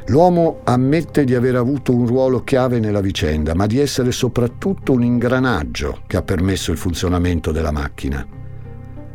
L'uomo 0.07 0.61
ammette 0.63 1.25
di 1.25 1.35
aver 1.35 1.57
avuto 1.57 1.93
un 1.93 2.07
ruolo 2.07 2.43
chiave 2.43 2.79
nella 2.79 3.01
vicenda, 3.01 3.53
ma 3.53 3.67
di 3.67 3.77
essere 3.77 4.11
soprattutto 4.11 4.93
un 4.93 5.03
ingranaggio 5.03 6.01
che 6.07 6.17
ha 6.17 6.23
permesso 6.23 6.71
il 6.71 6.79
funzionamento 6.79 7.51
della 7.51 7.71
macchina. 7.71 8.25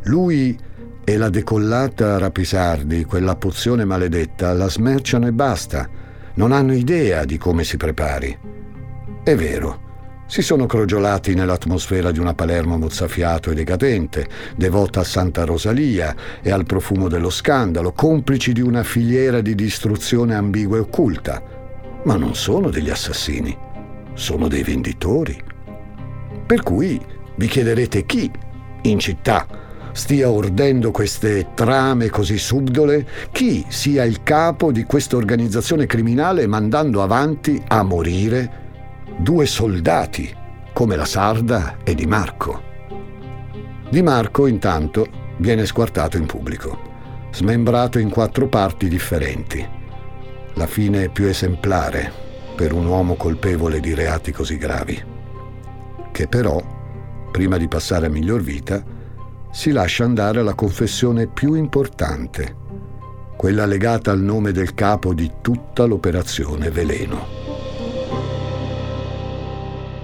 Lui 0.04 0.56
e 1.02 1.16
la 1.16 1.28
decollata 1.28 2.18
Rapisardi, 2.18 3.04
quella 3.04 3.35
pozione 3.35 3.85
maledetta, 3.85 4.52
la 4.52 4.70
smerciano 4.70 5.26
e 5.26 5.32
basta. 5.32 5.88
Non 6.35 6.52
hanno 6.52 6.73
idea 6.73 7.25
di 7.25 7.37
come 7.37 7.64
si 7.64 7.76
prepari. 7.76 8.38
È 9.25 9.35
vero, 9.35 9.87
si 10.28 10.42
sono 10.42 10.66
crogiolati 10.66 11.32
nell'atmosfera 11.32 12.11
di 12.11 12.18
una 12.18 12.35
Palermo 12.35 12.76
mozzafiato 12.76 13.50
e 13.50 13.54
decadente, 13.54 14.28
devota 14.54 15.00
a 15.00 15.04
Santa 15.04 15.44
Rosalia 15.44 16.14
e 16.42 16.50
al 16.50 16.66
profumo 16.66 17.08
dello 17.08 17.30
scandalo, 17.30 17.92
complici 17.92 18.52
di 18.52 18.61
una 18.61 18.82
filiera 18.82 19.40
di 19.40 19.54
distruzione 19.54 20.35
ambigua 20.35 20.76
e 20.76 20.80
occulta. 20.80 21.42
Ma 22.04 22.16
non 22.16 22.35
sono 22.35 22.68
degli 22.68 22.90
assassini, 22.90 23.56
sono 24.12 24.49
dei 24.49 24.62
venditori. 24.62 25.42
Per 26.47 26.62
cui 26.62 27.00
vi 27.37 27.47
chiederete 27.47 28.04
chi, 28.04 28.30
in 28.82 28.99
città, 28.99 29.47
stia 29.92 30.28
ordendo 30.30 30.90
queste 30.90 31.52
trame 31.54 32.11
così 32.11 32.37
subdole, 32.37 33.06
chi 33.32 33.64
sia 33.68 34.04
il 34.04 34.23
capo 34.23 34.73
di 34.73 34.85
questa 34.85 35.16
organizzazione 35.16 35.87
criminale 35.87 36.47
mandando 36.47 37.02
avanti 37.02 37.62
a 37.68 37.82
morire 37.82 38.66
due 39.18 39.46
soldati, 39.46 40.32
come 40.72 40.94
la 40.94 41.04
Sarda 41.04 41.78
e 41.82 41.94
Di 41.94 42.06
Marco. 42.06 42.62
Di 43.90 44.00
Marco, 44.00 44.46
intanto, 44.46 45.08
viene 45.38 45.66
squartato 45.66 46.16
in 46.16 46.26
pubblico, 46.26 46.78
smembrato 47.32 47.98
in 47.98 48.10
quattro 48.10 48.46
parti 48.46 48.88
differenti. 48.88 49.66
La 50.54 50.66
fine 50.66 51.08
più 51.08 51.26
esemplare 51.26 52.12
per 52.54 52.72
un 52.72 52.87
uomo 52.87 53.14
colpevole 53.14 53.80
di 53.80 53.92
reati 53.92 54.30
così 54.30 54.56
gravi, 54.56 55.02
che 56.12 56.28
però, 56.28 56.60
prima 57.32 57.56
di 57.56 57.66
passare 57.66 58.06
a 58.06 58.10
miglior 58.10 58.40
vita, 58.40 58.82
si 59.50 59.72
lascia 59.72 60.04
andare 60.04 60.38
alla 60.40 60.54
confessione 60.54 61.26
più 61.26 61.54
importante, 61.54 62.56
quella 63.37 63.66
legata 63.66 64.12
al 64.12 64.20
nome 64.20 64.52
del 64.52 64.75
capo 64.75 65.12
di 65.12 65.30
tutta 65.40 65.84
l'operazione 65.87 66.70
Veleno. 66.70 67.48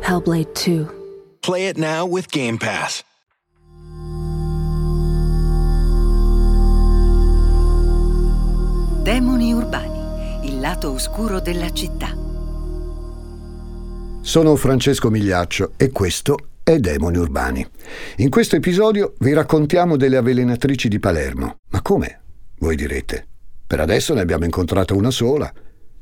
Hellblade 0.00 0.52
2. 0.52 0.86
Play 1.40 1.68
it 1.68 1.76
now 1.76 2.06
with 2.06 2.26
Game 2.30 2.58
Pass. 2.58 3.02
Demoni 9.02 9.52
urbani, 9.52 10.48
il 10.48 10.60
lato 10.60 10.90
oscuro 10.90 11.40
della 11.40 11.70
città. 11.70 12.08
Sono 14.20 14.56
Francesco 14.56 15.10
Migliaccio 15.10 15.72
e 15.76 15.90
questo 15.92 16.36
è 16.64 16.78
Demoni 16.78 17.16
Urbani. 17.16 17.64
In 18.16 18.28
questo 18.28 18.56
episodio 18.56 19.14
vi 19.20 19.32
raccontiamo 19.32 19.96
delle 19.96 20.16
avvelenatrici 20.16 20.88
di 20.88 20.98
Palermo. 20.98 21.58
Ma 21.70 21.82
come? 21.82 22.20
Voi 22.58 22.74
direte. 22.74 23.26
Per 23.64 23.78
adesso 23.78 24.14
ne 24.14 24.20
abbiamo 24.20 24.44
incontrata 24.44 24.94
una 24.94 25.12
sola, 25.12 25.52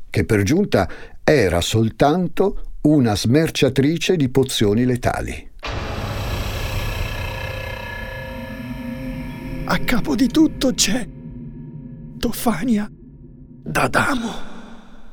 che 0.09 0.25
per 0.25 0.43
giunta 0.43 0.89
era 1.23 1.61
soltanto 1.61 2.74
una 2.87 3.17
smerciatrice 3.17 4.15
di 4.15 4.29
pozioni 4.29 4.85
letali. 4.85 5.51
A 9.65 9.79
capo 9.79 10.15
di 10.15 10.27
tutto 10.27 10.75
c'è. 10.75 11.09
Tofania 12.19 12.87
d'Adamo. 12.91 14.33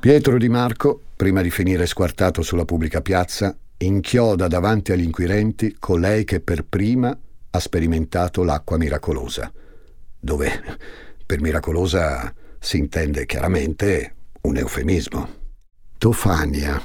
Pietro 0.01 0.38
Di 0.38 0.50
Marco, 0.50 1.01
prima 1.16 1.42
di 1.42 1.50
finire 1.50 1.86
squartato 1.86 2.42
sulla 2.42 2.66
pubblica 2.66 3.00
piazza, 3.00 3.56
inchioda 3.78 4.50
davanti 4.50 4.92
agli 4.92 5.04
inquirenti 5.04 5.78
colei 5.80 6.25
che 6.25 6.42
per 6.42 6.66
prima 6.66 7.18
ha 7.51 7.60
sperimentato 7.60 8.44
l'acqua 8.44 8.78
miracolosa, 8.78 9.50
dove 10.20 10.78
per 11.25 11.40
miracolosa 11.40 12.34
si 12.60 12.78
intende 12.78 13.25
chiaramente 13.25 14.16
un 14.42 14.58
eufemismo. 14.58 15.30
Tofania, 15.98 16.82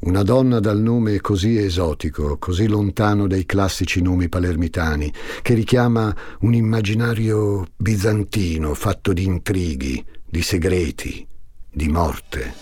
una 0.00 0.22
donna 0.22 0.60
dal 0.60 0.80
nome 0.80 1.20
così 1.20 1.58
esotico, 1.58 2.38
così 2.38 2.66
lontano 2.66 3.26
dai 3.26 3.44
classici 3.44 4.00
nomi 4.00 4.28
palermitani, 4.28 5.12
che 5.42 5.54
richiama 5.54 6.14
un 6.40 6.54
immaginario 6.54 7.66
bizantino 7.76 8.72
fatto 8.74 9.12
di 9.12 9.24
intrighi, 9.24 10.02
di 10.24 10.42
segreti, 10.42 11.26
di 11.70 11.88
morte. 11.88 12.54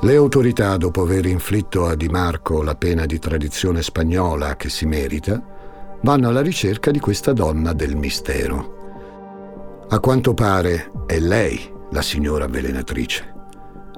Le 0.00 0.14
autorità, 0.14 0.76
dopo 0.76 1.02
aver 1.02 1.26
inflitto 1.26 1.86
a 1.86 1.96
Di 1.96 2.08
Marco 2.08 2.62
la 2.62 2.76
pena 2.76 3.04
di 3.04 3.18
tradizione 3.18 3.82
spagnola 3.82 4.54
che 4.54 4.68
si 4.68 4.86
merita, 4.86 5.42
vanno 6.02 6.28
alla 6.28 6.40
ricerca 6.40 6.92
di 6.92 7.00
questa 7.00 7.32
donna 7.32 7.72
del 7.72 7.96
mistero. 7.96 8.77
A 9.90 10.00
quanto 10.00 10.34
pare 10.34 10.90
è 11.06 11.18
lei 11.18 11.58
la 11.92 12.02
signora 12.02 12.44
avvelenatrice, 12.44 13.32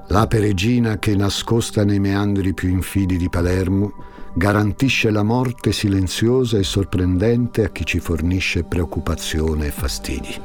l'ape 0.07 0.39
regina 0.39 0.97
che, 0.99 1.17
nascosta 1.17 1.83
nei 1.83 1.99
meandri 1.99 2.53
più 2.53 2.69
infidi 2.69 3.17
di 3.17 3.27
Palermo, 3.27 3.91
garantisce 4.33 5.11
la 5.11 5.23
morte 5.23 5.73
silenziosa 5.73 6.57
e 6.57 6.63
sorprendente 6.63 7.65
a 7.65 7.71
chi 7.71 7.85
ci 7.85 7.99
fornisce 7.99 8.63
preoccupazione 8.63 9.65
e 9.65 9.71
fastidi. 9.71 10.41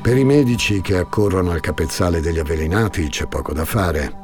Per 0.00 0.16
i 0.16 0.24
medici 0.24 0.80
che 0.80 0.96
accorrono 0.96 1.50
al 1.50 1.60
capezzale 1.60 2.22
degli 2.22 2.38
avvelenati 2.38 3.08
c'è 3.08 3.26
poco 3.26 3.52
da 3.52 3.66
fare. 3.66 4.22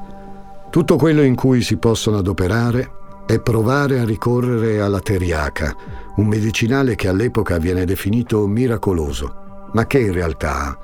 Tutto 0.71 0.97
quello 0.97 1.21
in 1.21 1.35
cui 1.35 1.61
si 1.61 1.77
possono 1.77 2.17
adoperare 2.17 3.00
è 3.31 3.39
provare 3.39 4.01
a 4.01 4.05
ricorrere 4.05 4.81
alla 4.81 4.99
teriaca, 4.99 5.73
un 6.17 6.27
medicinale 6.27 6.97
che 6.97 7.07
all'epoca 7.07 7.59
viene 7.59 7.85
definito 7.85 8.45
miracoloso, 8.49 9.69
ma 9.73 9.87
che 9.87 10.01
in 10.01 10.13
realtà 10.13 10.77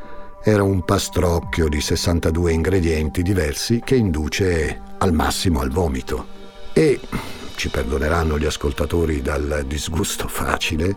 era 0.44 0.62
un 0.62 0.84
pastrocchio 0.84 1.66
di 1.66 1.80
62 1.80 2.52
ingredienti 2.52 3.22
diversi 3.22 3.80
che 3.84 3.96
induce 3.96 4.80
al 4.98 5.12
massimo 5.12 5.58
al 5.58 5.70
vomito. 5.70 6.24
E, 6.72 7.00
ci 7.56 7.68
perdoneranno 7.68 8.38
gli 8.38 8.46
ascoltatori 8.46 9.22
dal 9.22 9.64
disgusto 9.66 10.28
facile, 10.28 10.96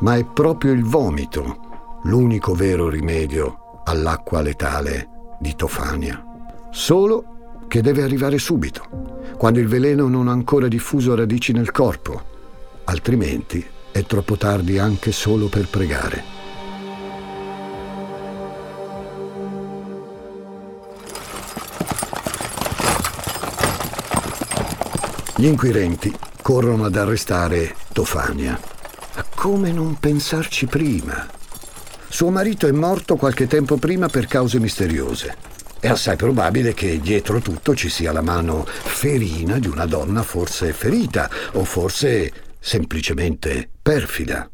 ma 0.00 0.16
è 0.16 0.26
proprio 0.26 0.72
il 0.72 0.84
vomito 0.84 2.00
l'unico 2.02 2.52
vero 2.52 2.90
rimedio 2.90 3.80
all'acqua 3.84 4.42
letale 4.42 5.08
di 5.40 5.54
Tofania. 5.56 6.22
Solo 6.70 7.35
che 7.68 7.82
deve 7.82 8.02
arrivare 8.02 8.38
subito, 8.38 9.14
quando 9.36 9.58
il 9.58 9.68
veleno 9.68 10.08
non 10.08 10.28
ha 10.28 10.32
ancora 10.32 10.68
diffuso 10.68 11.14
radici 11.14 11.52
nel 11.52 11.70
corpo, 11.70 12.22
altrimenti 12.84 13.64
è 13.90 14.04
troppo 14.04 14.36
tardi 14.36 14.78
anche 14.78 15.12
solo 15.12 15.48
per 15.48 15.68
pregare. 15.68 16.34
Gli 25.38 25.44
inquirenti 25.44 26.14
corrono 26.40 26.86
ad 26.86 26.96
arrestare 26.96 27.74
Tofania. 27.92 28.58
Ma 29.14 29.24
come 29.34 29.70
non 29.70 29.98
pensarci 29.98 30.64
prima? 30.64 31.26
Suo 32.08 32.30
marito 32.30 32.66
è 32.66 32.72
morto 32.72 33.16
qualche 33.16 33.46
tempo 33.46 33.76
prima 33.76 34.08
per 34.08 34.26
cause 34.26 34.58
misteriose. 34.58 35.55
È 35.86 35.90
assai 35.90 36.16
probabile 36.16 36.74
che 36.74 36.98
dietro 36.98 37.38
tutto 37.38 37.72
ci 37.76 37.88
sia 37.88 38.10
la 38.10 38.20
mano 38.20 38.64
ferina 38.66 39.60
di 39.60 39.68
una 39.68 39.86
donna 39.86 40.24
forse 40.24 40.72
ferita 40.72 41.30
o 41.52 41.62
forse 41.62 42.32
semplicemente 42.58 43.70
perfida. 43.82 44.50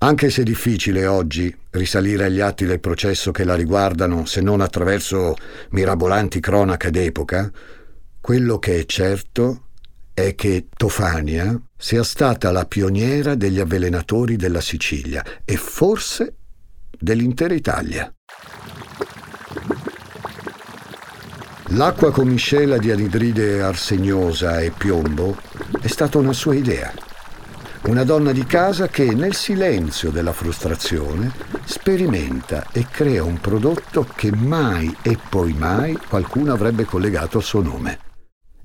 Anche 0.00 0.28
se 0.28 0.42
è 0.42 0.44
difficile 0.44 1.06
oggi 1.06 1.56
risalire 1.70 2.26
agli 2.26 2.40
atti 2.40 2.66
del 2.66 2.78
processo 2.78 3.30
che 3.30 3.44
la 3.44 3.54
riguardano 3.54 4.26
se 4.26 4.42
non 4.42 4.60
attraverso 4.60 5.34
mirabolanti 5.70 6.40
cronache 6.40 6.90
d'epoca, 6.90 7.50
quello 8.20 8.58
che 8.58 8.80
è 8.80 8.84
certo 8.84 9.68
è 10.12 10.34
che 10.34 10.66
Tofania 10.76 11.58
sia 11.74 12.02
stata 12.02 12.52
la 12.52 12.66
pioniera 12.66 13.34
degli 13.34 13.60
avvelenatori 13.60 14.36
della 14.36 14.60
Sicilia 14.60 15.24
e 15.42 15.56
forse 15.56 16.34
dell'intera 16.98 17.54
Italia. 17.54 18.12
L'acqua 21.74 22.10
con 22.10 22.26
miscela 22.26 22.78
di 22.78 22.90
anidride 22.90 23.62
arsegnosa 23.62 24.60
e 24.60 24.72
piombo 24.72 25.36
è 25.80 25.86
stata 25.86 26.18
una 26.18 26.32
sua 26.32 26.56
idea. 26.56 26.92
Una 27.82 28.02
donna 28.02 28.32
di 28.32 28.44
casa 28.44 28.88
che 28.88 29.14
nel 29.14 29.36
silenzio 29.36 30.10
della 30.10 30.32
frustrazione 30.32 31.32
sperimenta 31.64 32.66
e 32.72 32.86
crea 32.90 33.22
un 33.22 33.38
prodotto 33.38 34.04
che 34.16 34.34
mai 34.34 34.92
e 35.00 35.16
poi 35.28 35.52
mai 35.52 35.96
qualcuno 36.08 36.52
avrebbe 36.52 36.84
collegato 36.84 37.38
al 37.38 37.44
suo 37.44 37.62
nome. 37.62 38.00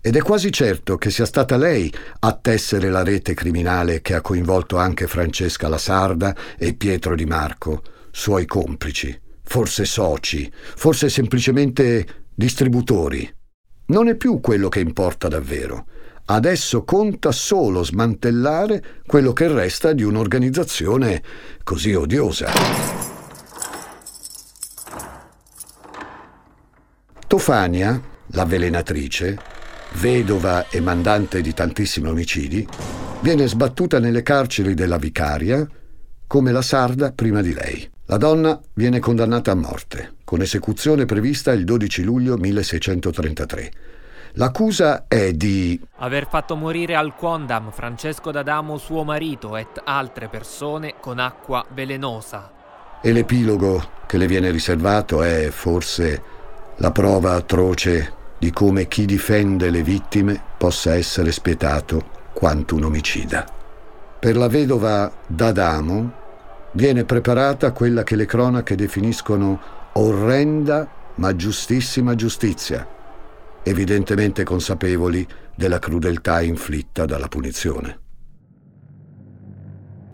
Ed 0.02 0.16
è 0.16 0.22
quasi 0.24 0.52
certo 0.52 0.98
che 0.98 1.12
sia 1.12 1.26
stata 1.26 1.58
lei 1.58 1.94
a 2.22 2.34
tessere 2.34 2.90
la 2.90 3.04
rete 3.04 3.36
criminale 3.36 4.02
che 4.02 4.16
ha 4.16 4.22
coinvolto 4.22 4.78
anche 4.78 5.06
Francesca 5.06 5.68
La 5.68 5.78
Sarda 5.78 6.36
e 6.58 6.74
Pietro 6.74 7.16
Di 7.16 7.26
Marco, 7.26 7.84
suoi 8.10 8.48
complici, 8.48 9.16
forse 9.44 9.86
soci, 9.86 10.52
forse 10.76 11.08
semplicemente 11.10 12.25
distributori. 12.36 13.34
Non 13.88 14.10
è 14.10 14.16
più 14.16 14.40
quello 14.42 14.68
che 14.68 14.80
importa 14.80 15.28
davvero. 15.28 15.88
Adesso 16.26 16.84
conta 16.84 17.32
solo 17.32 17.84
smantellare 17.84 18.84
quello 19.06 19.32
che 19.32 19.48
resta 19.48 19.94
di 19.94 20.04
un'organizzazione 20.04 21.22
così 21.64 21.94
odiosa. 21.94 22.52
Tofania, 27.28 28.02
l'avvelenatrice, 28.28 29.38
vedova 29.94 30.68
e 30.70 30.80
mandante 30.80 31.42
di 31.42 31.54
tantissimi 31.54 32.08
omicidi, 32.08 32.68
viene 33.22 33.48
sbattuta 33.48 34.00
nelle 34.00 34.24
carceri 34.24 34.74
della 34.74 34.98
Vicaria 34.98 35.68
come 36.28 36.52
la 36.52 36.62
sarda 36.62 37.12
prima 37.12 37.42
di 37.42 37.54
lei. 37.54 37.94
La 38.08 38.18
donna 38.18 38.60
viene 38.74 39.00
condannata 39.00 39.50
a 39.50 39.56
morte, 39.56 40.18
con 40.24 40.40
esecuzione 40.40 41.06
prevista 41.06 41.52
il 41.54 41.64
12 41.64 42.04
luglio 42.04 42.38
1633. 42.38 43.72
L'accusa 44.34 45.06
è 45.08 45.34
di 45.34 45.82
aver 45.98 46.28
fatto 46.28 46.56
morire 46.56 46.94
al 46.94 47.16
Quondam 47.16 47.72
Francesco 47.72 48.30
D'Adamo, 48.30 48.78
suo 48.78 49.04
marito, 49.04 49.58
et 49.58 49.82
altre 49.84 50.28
persone 50.28 50.96
con 51.00 51.18
acqua 51.18 51.66
velenosa. 51.74 52.52
E 53.02 53.12
l'epilogo 53.12 53.84
che 54.06 54.18
le 54.18 54.28
viene 54.28 54.52
riservato 54.52 55.24
è 55.24 55.50
forse 55.50 56.22
la 56.76 56.92
prova 56.92 57.34
atroce 57.34 58.14
di 58.38 58.52
come 58.52 58.88
chi 58.88 59.06
difende 59.06 59.72
le 59.72 59.82
vittime 59.82 60.40
possa 60.60 60.94
essere 60.94 61.32
spietato 61.32 62.04
quanto 62.34 62.76
un 62.76 62.84
omicida. 62.84 63.48
Per 64.20 64.38
la 64.38 64.48
vedova 64.48 65.12
D'Adamo 65.26 66.24
viene 66.76 67.06
preparata 67.06 67.72
quella 67.72 68.04
che 68.04 68.16
le 68.16 68.26
cronache 68.26 68.76
definiscono 68.76 69.60
orrenda 69.94 70.88
ma 71.16 71.36
giustissima 71.36 72.16
giustizia, 72.16 72.86
evidentemente 73.64 74.44
consapevoli 74.44 75.26
della 75.56 75.80
crudeltà 75.80 76.42
inflitta 76.42 77.06
dalla 77.06 77.28
punizione. 77.28 78.00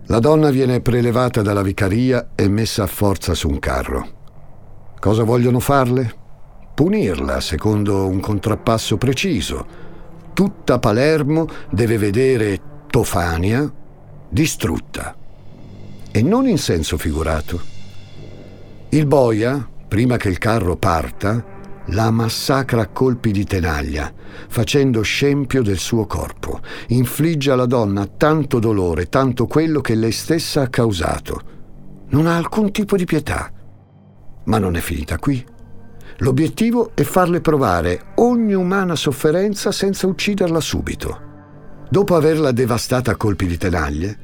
La 0.05 0.19
donna 0.19 0.51
viene 0.51 0.81
prelevata 0.81 1.41
dalla 1.41 1.63
vicaria 1.63 2.31
e 2.35 2.47
messa 2.47 2.83
a 2.83 2.87
forza 2.87 3.33
su 3.33 3.47
un 3.47 3.59
carro. 3.59 4.19
Cosa 4.99 5.23
vogliono 5.23 5.59
farle? 5.59 6.19
Punirla 6.75 7.39
secondo 7.39 8.07
un 8.07 8.19
contrappasso 8.19 8.97
preciso. 8.97 9.89
Tutta 10.33 10.79
Palermo 10.79 11.47
deve 11.71 11.97
vedere 11.97 12.59
Tofania 12.87 13.71
distrutta 14.29 15.15
e 16.11 16.21
non 16.21 16.47
in 16.47 16.57
senso 16.57 16.97
figurato. 16.97 17.61
Il 18.89 19.05
boia, 19.05 19.67
prima 19.87 20.17
che 20.17 20.29
il 20.29 20.37
carro 20.37 20.75
parta, 20.75 21.59
la 21.87 22.11
massacra 22.11 22.81
a 22.81 22.87
colpi 22.87 23.31
di 23.31 23.45
tenaglia, 23.45 24.13
facendo 24.47 25.01
scempio 25.01 25.61
del 25.61 25.77
suo 25.77 26.05
corpo. 26.05 26.59
Infligge 26.87 27.51
alla 27.51 27.65
donna 27.65 28.05
tanto 28.05 28.59
dolore, 28.59 29.07
tanto 29.07 29.47
quello 29.47 29.81
che 29.81 29.95
lei 29.95 30.11
stessa 30.11 30.61
ha 30.61 30.67
causato. 30.67 31.41
Non 32.09 32.27
ha 32.27 32.35
alcun 32.35 32.71
tipo 32.71 32.95
di 32.95 33.05
pietà. 33.05 33.51
Ma 34.45 34.57
non 34.57 34.75
è 34.75 34.79
finita 34.79 35.17
qui. 35.17 35.43
L'obiettivo 36.17 36.91
è 36.93 37.03
farle 37.03 37.41
provare 37.41 38.13
ogni 38.15 38.53
umana 38.53 38.95
sofferenza 38.95 39.71
senza 39.71 40.07
ucciderla 40.07 40.59
subito. 40.59 41.29
Dopo 41.89 42.15
averla 42.15 42.51
devastata 42.51 43.11
a 43.11 43.15
colpi 43.15 43.47
di 43.47 43.57
tenaglie, 43.57 44.17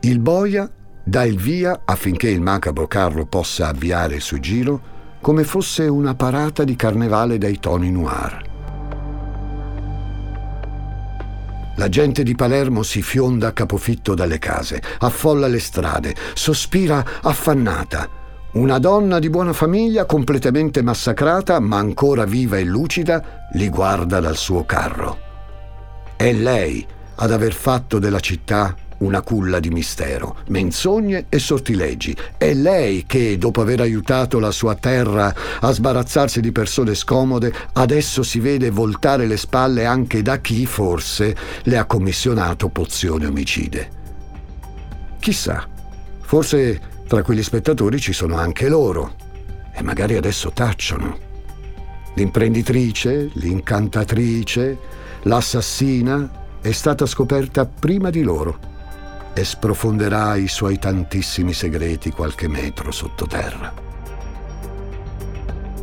il 0.00 0.18
boia 0.18 0.70
dà 1.02 1.24
il 1.24 1.38
via 1.38 1.82
affinché 1.84 2.28
il 2.28 2.40
macabro 2.40 2.86
carro 2.86 3.26
possa 3.26 3.68
avviare 3.68 4.16
il 4.16 4.20
suo 4.20 4.38
giro 4.38 4.98
come 5.20 5.44
fosse 5.44 5.86
una 5.86 6.14
parata 6.14 6.64
di 6.64 6.76
carnevale 6.76 7.38
dai 7.38 7.58
toni 7.58 7.90
noir. 7.90 8.48
La 11.76 11.88
gente 11.88 12.22
di 12.22 12.34
Palermo 12.34 12.82
si 12.82 13.00
fionda 13.00 13.48
a 13.48 13.52
capofitto 13.52 14.14
dalle 14.14 14.38
case, 14.38 14.82
affolla 14.98 15.46
le 15.46 15.60
strade, 15.60 16.14
sospira 16.34 17.02
affannata. 17.22 18.08
Una 18.52 18.78
donna 18.78 19.18
di 19.18 19.30
buona 19.30 19.52
famiglia, 19.52 20.04
completamente 20.04 20.82
massacrata, 20.82 21.58
ma 21.60 21.78
ancora 21.78 22.24
viva 22.24 22.58
e 22.58 22.64
lucida, 22.64 23.48
li 23.52 23.68
guarda 23.68 24.20
dal 24.20 24.36
suo 24.36 24.66
carro. 24.66 25.18
È 26.16 26.30
lei 26.32 26.86
ad 27.14 27.32
aver 27.32 27.54
fatto 27.54 27.98
della 27.98 28.20
città 28.20 28.74
una 29.00 29.22
culla 29.22 29.60
di 29.60 29.70
mistero, 29.70 30.36
menzogne 30.48 31.26
e 31.28 31.38
sortilegi. 31.38 32.16
È 32.36 32.52
lei 32.52 33.04
che, 33.06 33.38
dopo 33.38 33.60
aver 33.60 33.80
aiutato 33.80 34.38
la 34.38 34.50
sua 34.50 34.74
terra 34.74 35.34
a 35.60 35.70
sbarazzarsi 35.70 36.40
di 36.40 36.52
persone 36.52 36.94
scomode, 36.94 37.52
adesso 37.74 38.22
si 38.22 38.40
vede 38.40 38.70
voltare 38.70 39.26
le 39.26 39.36
spalle 39.36 39.84
anche 39.84 40.22
da 40.22 40.38
chi, 40.38 40.66
forse, 40.66 41.34
le 41.62 41.78
ha 41.78 41.84
commissionato 41.84 42.68
pozioni 42.68 43.26
omicide. 43.26 43.98
Chissà, 45.18 45.66
forse 46.20 46.80
tra 47.06 47.22
quegli 47.22 47.42
spettatori 47.42 47.98
ci 48.00 48.12
sono 48.12 48.36
anche 48.36 48.68
loro, 48.68 49.14
e 49.72 49.82
magari 49.82 50.16
adesso 50.16 50.50
tacciono. 50.52 51.28
L'imprenditrice, 52.14 53.30
l'incantatrice, 53.34 54.78
l'assassina 55.22 56.38
è 56.60 56.72
stata 56.72 57.06
scoperta 57.06 57.64
prima 57.64 58.10
di 58.10 58.22
loro 58.22 58.69
e 59.32 59.44
sprofonderà 59.44 60.36
i 60.36 60.48
suoi 60.48 60.78
tantissimi 60.78 61.52
segreti 61.52 62.10
qualche 62.10 62.48
metro 62.48 62.90
sottoterra. 62.90 63.72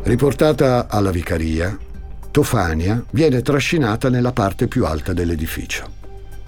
Riportata 0.04 0.88
alla 0.90 1.12
vicaria, 1.12 1.78
Tofania 2.32 3.04
viene 3.12 3.42
trascinata 3.42 4.10
nella 4.10 4.32
parte 4.32 4.68
più 4.68 4.86
alta 4.86 5.12
dell'edificio. 5.12 5.90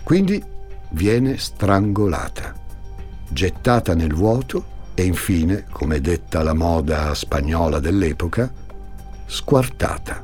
Quindi 0.04 0.42
viene 0.92 1.38
strangolata, 1.38 2.54
gettata 3.28 3.94
nel 3.96 4.14
vuoto 4.14 4.78
e 4.94 5.04
infine, 5.04 5.66
come 5.70 6.00
detta 6.02 6.44
la 6.44 6.54
moda 6.54 7.14
spagnola 7.14 7.80
dell'epoca, 7.80 8.52
squartata. 9.26 10.24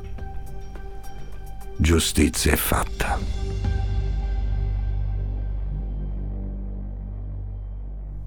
Giustizia 1.76 2.52
è 2.52 2.56
fatta. 2.56 3.45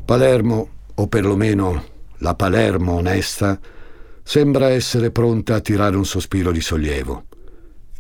Palermo, 0.10 0.69
o 0.95 1.08
perlomeno 1.08 1.84
la 2.17 2.34
Palermo 2.34 2.93
onesta, 2.93 3.60
sembra 4.24 4.69
essere 4.69 5.12
pronta 5.12 5.54
a 5.54 5.60
tirare 5.60 5.95
un 5.98 6.04
sospiro 6.04 6.52
di 6.52 6.62
sollievo. 6.62 7.26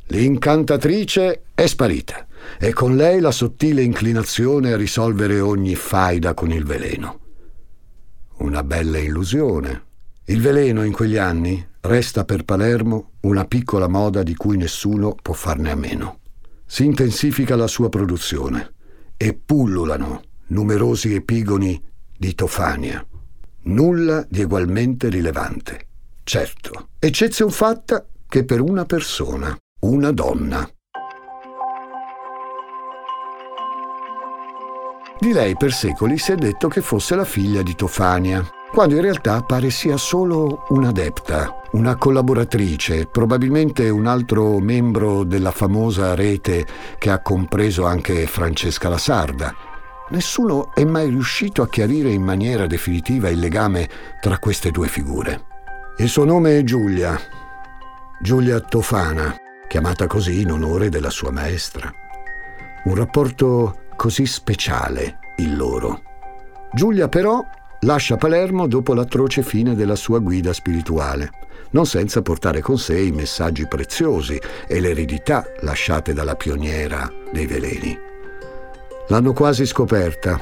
L'incantatrice 0.07 1.43
è 1.53 1.67
sparita 1.67 2.25
e 2.57 2.73
con 2.73 2.95
lei 2.95 3.19
la 3.19 3.29
sottile 3.29 3.83
inclinazione 3.83 4.73
a 4.73 4.75
risolvere 4.75 5.39
ogni 5.39 5.75
faida 5.75 6.33
con 6.33 6.51
il 6.51 6.65
veleno. 6.65 7.19
Una 8.37 8.63
bella 8.63 8.97
illusione. 8.97 9.83
Il 10.25 10.41
veleno 10.41 10.83
in 10.83 10.93
quegli 10.93 11.17
anni 11.17 11.63
resta 11.81 12.25
per 12.25 12.43
Palermo 12.43 13.11
una 13.19 13.45
piccola 13.45 13.87
moda 13.87 14.23
di 14.23 14.33
cui 14.33 14.57
nessuno 14.57 15.13
può 15.13 15.35
farne 15.35 15.69
a 15.69 15.75
meno. 15.75 16.21
Si 16.65 16.83
intensifica 16.85 17.55
la 17.55 17.67
sua 17.67 17.89
produzione 17.89 18.73
e 19.15 19.35
pullulano 19.35 20.23
numerosi 20.47 21.13
epigoni 21.13 21.79
di 22.19 22.35
Tofania. 22.35 23.01
Nulla 23.63 24.25
di 24.27 24.43
ugualmente 24.43 25.07
rilevante. 25.07 25.87
Certo, 26.21 26.89
eccezione 26.99 27.49
fatta 27.49 28.05
che 28.27 28.43
per 28.43 28.59
una 28.59 28.83
persona, 28.83 29.55
una 29.83 30.11
donna. 30.11 30.69
Di 35.17 35.31
lei 35.31 35.55
per 35.55 35.71
secoli 35.71 36.17
si 36.17 36.33
è 36.33 36.35
detto 36.35 36.67
che 36.67 36.81
fosse 36.81 37.15
la 37.15 37.23
figlia 37.23 37.61
di 37.61 37.73
Tofania, 37.73 38.45
quando 38.69 38.95
in 38.95 39.01
realtà 39.01 39.41
pare 39.41 39.69
sia 39.69 39.95
solo 39.95 40.65
un'adepta, 40.69 41.61
una 41.71 41.95
collaboratrice, 41.95 43.07
probabilmente 43.07 43.87
un 43.87 44.07
altro 44.07 44.59
membro 44.59 45.23
della 45.23 45.51
famosa 45.51 46.15
rete 46.15 46.65
che 46.97 47.11
ha 47.11 47.21
compreso 47.21 47.85
anche 47.85 48.27
Francesca 48.27 48.89
la 48.89 48.97
Sarda, 48.97 49.55
Nessuno 50.11 50.73
è 50.73 50.83
mai 50.85 51.09
riuscito 51.09 51.61
a 51.61 51.69
chiarire 51.69 52.09
in 52.09 52.23
maniera 52.23 52.65
definitiva 52.65 53.29
il 53.29 53.37
legame 53.37 53.87
tra 54.19 54.39
queste 54.39 54.71
due 54.71 54.87
figure. 54.87 55.45
Il 55.97 56.09
suo 56.09 56.25
nome 56.25 56.57
è 56.57 56.63
Giulia, 56.63 57.19
Giulia 58.19 58.59
Tofana, 58.59 59.35
chiamata 59.67 60.07
così 60.07 60.41
in 60.41 60.51
onore 60.51 60.89
della 60.89 61.11
sua 61.11 61.29
maestra. 61.29 61.93
Un 62.85 62.95
rapporto 62.95 63.81
così 63.95 64.25
speciale 64.25 65.19
il 65.37 65.55
loro. 65.55 66.01
Giulia 66.73 67.07
però 67.07 67.45
lascia 67.81 68.17
Palermo 68.17 68.65
dopo 68.65 68.95
l'atroce 68.95 69.43
fine 69.43 69.75
della 69.75 69.95
sua 69.95 70.17
guida 70.17 70.53
spirituale, 70.53 71.29
non 71.71 71.85
senza 71.85 72.23
portare 72.23 72.61
con 72.61 72.79
sé 72.79 72.99
i 72.99 73.11
messaggi 73.11 73.67
preziosi 73.67 74.41
e 74.67 74.79
l'eredità 74.79 75.45
lasciate 75.61 76.13
dalla 76.13 76.35
pioniera 76.35 77.07
dei 77.31 77.45
veleni. 77.45 78.08
L'hanno 79.09 79.33
quasi 79.33 79.65
scoperta. 79.65 80.39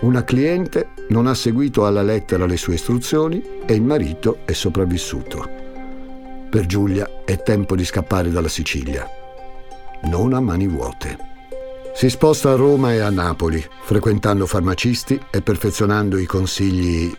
Una 0.00 0.24
cliente 0.24 0.88
non 1.10 1.28
ha 1.28 1.34
seguito 1.34 1.86
alla 1.86 2.02
lettera 2.02 2.46
le 2.46 2.56
sue 2.56 2.74
istruzioni 2.74 3.40
e 3.64 3.74
il 3.74 3.82
marito 3.82 4.38
è 4.44 4.52
sopravvissuto. 4.52 5.48
Per 6.50 6.66
Giulia 6.66 7.22
è 7.24 7.40
tempo 7.42 7.76
di 7.76 7.84
scappare 7.84 8.32
dalla 8.32 8.48
Sicilia. 8.48 9.08
Non 10.04 10.34
a 10.34 10.40
mani 10.40 10.66
vuote. 10.66 11.16
Si 11.94 12.10
sposta 12.10 12.50
a 12.50 12.56
Roma 12.56 12.92
e 12.92 12.98
a 12.98 13.10
Napoli, 13.10 13.64
frequentando 13.82 14.46
farmacisti 14.46 15.20
e 15.30 15.40
perfezionando 15.40 16.18
i 16.18 16.26
consigli 16.26 17.14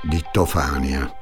di 0.00 0.24
Tofania. 0.32 1.12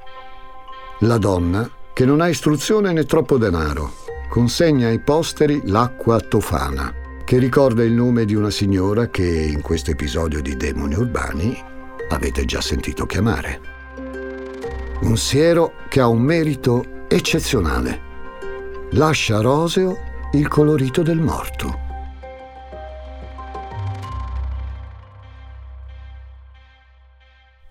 La 1.01 1.19
donna, 1.19 1.69
che 1.93 2.05
non 2.05 2.21
ha 2.21 2.29
istruzione 2.29 2.93
né 2.93 3.05
troppo 3.07 3.39
denaro, 3.39 3.93
consegna 4.29 4.87
ai 4.87 5.01
posteri 5.01 5.63
l'acqua 5.65 6.21
tofana 6.21 7.01
che 7.31 7.39
ricorda 7.39 7.85
il 7.85 7.93
nome 7.93 8.25
di 8.25 8.35
una 8.35 8.51
signora 8.51 9.09
che 9.09 9.25
in 9.25 9.61
questo 9.61 9.93
episodio 9.93 10.43
di 10.43 10.57
Demoni 10.57 10.97
Urbani 10.97 11.57
avete 12.09 12.45
già 12.45 12.61
sentito 12.61 13.07
chiamare. 13.07 13.61
Un 15.03 15.17
siero 15.17 15.75
che 15.89 16.01
ha 16.01 16.09
un 16.09 16.23
merito 16.23 17.07
eccezionale. 17.07 18.01
Lascia 18.95 19.41
roseo 19.43 19.97
il 20.33 20.49
colorito 20.49 21.03
del 21.03 21.21
morto. 21.21 21.79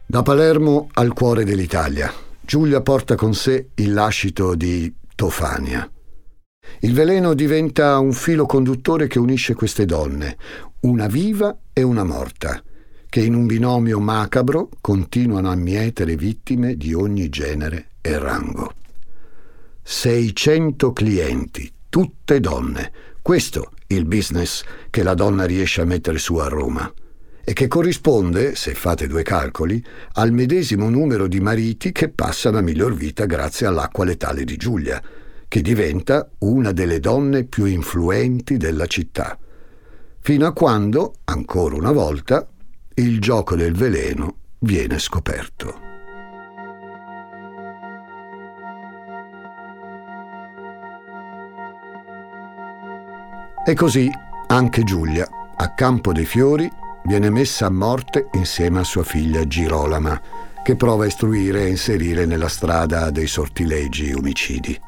Da 0.06 0.22
Palermo 0.22 0.88
al 0.94 1.12
cuore 1.12 1.44
dell'Italia, 1.44 2.10
Giulia 2.40 2.80
porta 2.80 3.16
con 3.16 3.34
sé 3.34 3.72
il 3.76 3.92
lascito 3.92 4.56
di 4.56 4.96
Tofania. 5.16 5.92
Il 6.82 6.94
veleno 6.94 7.34
diventa 7.34 8.00
un 8.00 8.14
filo 8.14 8.46
conduttore 8.46 9.08
che 9.08 9.20
unisce 9.20 9.54
queste 9.54 9.86
donne, 9.86 10.38
una 10.82 11.08
viva 11.08 11.58
e 11.74 11.82
una 11.82 12.04
morta, 12.04 12.64
che 13.10 13.22
in 13.22 13.34
un 13.34 13.46
binomio 13.46 14.00
macabro 14.00 14.70
continuano 14.80 15.50
a 15.50 15.56
mietere 15.56 16.16
vittime 16.16 16.76
di 16.76 16.94
ogni 16.94 17.30
genere 17.30 17.90
e 18.02 18.18
rango. 18.18 18.74
600 19.82 20.94
clienti, 20.94 21.72
tutte 21.90 22.40
donne. 22.40 22.92
Questo 23.22 23.72
il 23.88 24.06
business 24.06 24.64
che 24.90 25.04
la 25.04 25.16
donna 25.16 25.46
riesce 25.46 25.82
a 25.82 25.86
mettere 25.86 26.20
su 26.20 26.36
a 26.36 26.48
Roma 26.48 26.92
e 27.50 27.54
che 27.54 27.68
corrisponde, 27.68 28.54
se 28.54 28.76
fate 28.76 29.08
due 29.08 29.24
calcoli, 29.24 29.84
al 30.14 30.32
medesimo 30.32 30.88
numero 30.88 31.28
di 31.28 31.40
mariti 31.40 31.92
che 31.92 32.10
passano 32.10 32.60
a 32.60 32.62
miglior 32.62 32.94
vita 32.94 33.26
grazie 33.26 33.66
all'acqua 33.66 34.06
letale 34.06 34.44
di 34.44 34.56
Giulia, 34.56 35.02
che 35.50 35.62
diventa 35.62 36.30
una 36.40 36.72
delle 36.72 37.00
donne 37.00 37.44
più 37.44 37.66
influenti 37.66 38.56
della 38.56 38.86
città, 38.86 39.38
fino 40.22 40.46
a 40.46 40.54
quando, 40.54 41.16
ancora 41.26 41.76
una 41.76 41.92
volta, 41.92 42.48
il 42.94 43.20
gioco 43.20 43.56
del 43.56 43.74
veleno 43.74 44.36
viene 44.60 45.00
scoperto. 45.00 45.88
E 53.66 53.74
così 53.74 54.10
anche 54.48 54.84
Giulia, 54.84 55.28
a 55.56 55.74
Campo 55.74 56.12
dei 56.12 56.26
Fiori, 56.26 56.70
viene 57.06 57.32
messa 57.32 57.66
a 57.66 57.72
morte 57.72 58.28
insieme 58.34 58.80
a 58.80 58.84
sua 58.84 59.04
figlia 59.04 59.48
Girolama, 59.48 60.22
che 60.64 60.76
prova 60.76 61.06
a 61.06 61.08
istruire 61.08 61.64
e 61.64 61.70
inserire 61.70 62.26
nella 62.26 62.50
strada 62.50 63.10
dei 63.10 63.28
sortilegi 63.28 64.14
omicidi. 64.14 64.80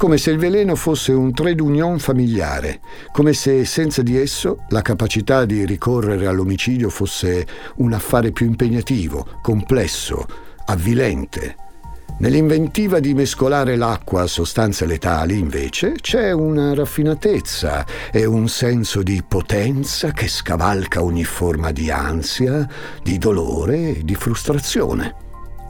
Come 0.00 0.16
se 0.16 0.30
il 0.30 0.38
veleno 0.38 0.76
fosse 0.76 1.12
un 1.12 1.34
trade 1.34 1.60
union 1.60 1.98
familiare, 1.98 2.80
come 3.12 3.34
se 3.34 3.66
senza 3.66 4.00
di 4.00 4.16
esso 4.16 4.64
la 4.70 4.80
capacità 4.80 5.44
di 5.44 5.66
ricorrere 5.66 6.26
all'omicidio 6.26 6.88
fosse 6.88 7.46
un 7.76 7.92
affare 7.92 8.30
più 8.30 8.46
impegnativo, 8.46 9.26
complesso, 9.42 10.24
avvilente. 10.64 11.54
Nell'inventiva 12.20 12.98
di 12.98 13.12
mescolare 13.12 13.76
l'acqua 13.76 14.22
a 14.22 14.26
sostanze 14.26 14.86
letali, 14.86 15.38
invece, 15.38 15.92
c'è 16.00 16.32
una 16.32 16.72
raffinatezza 16.72 17.84
e 18.10 18.24
un 18.24 18.48
senso 18.48 19.02
di 19.02 19.22
potenza 19.28 20.12
che 20.12 20.28
scavalca 20.28 21.02
ogni 21.02 21.24
forma 21.24 21.72
di 21.72 21.90
ansia, 21.90 22.66
di 23.02 23.18
dolore 23.18 23.98
e 23.98 24.00
di 24.02 24.14
frustrazione. 24.14 25.14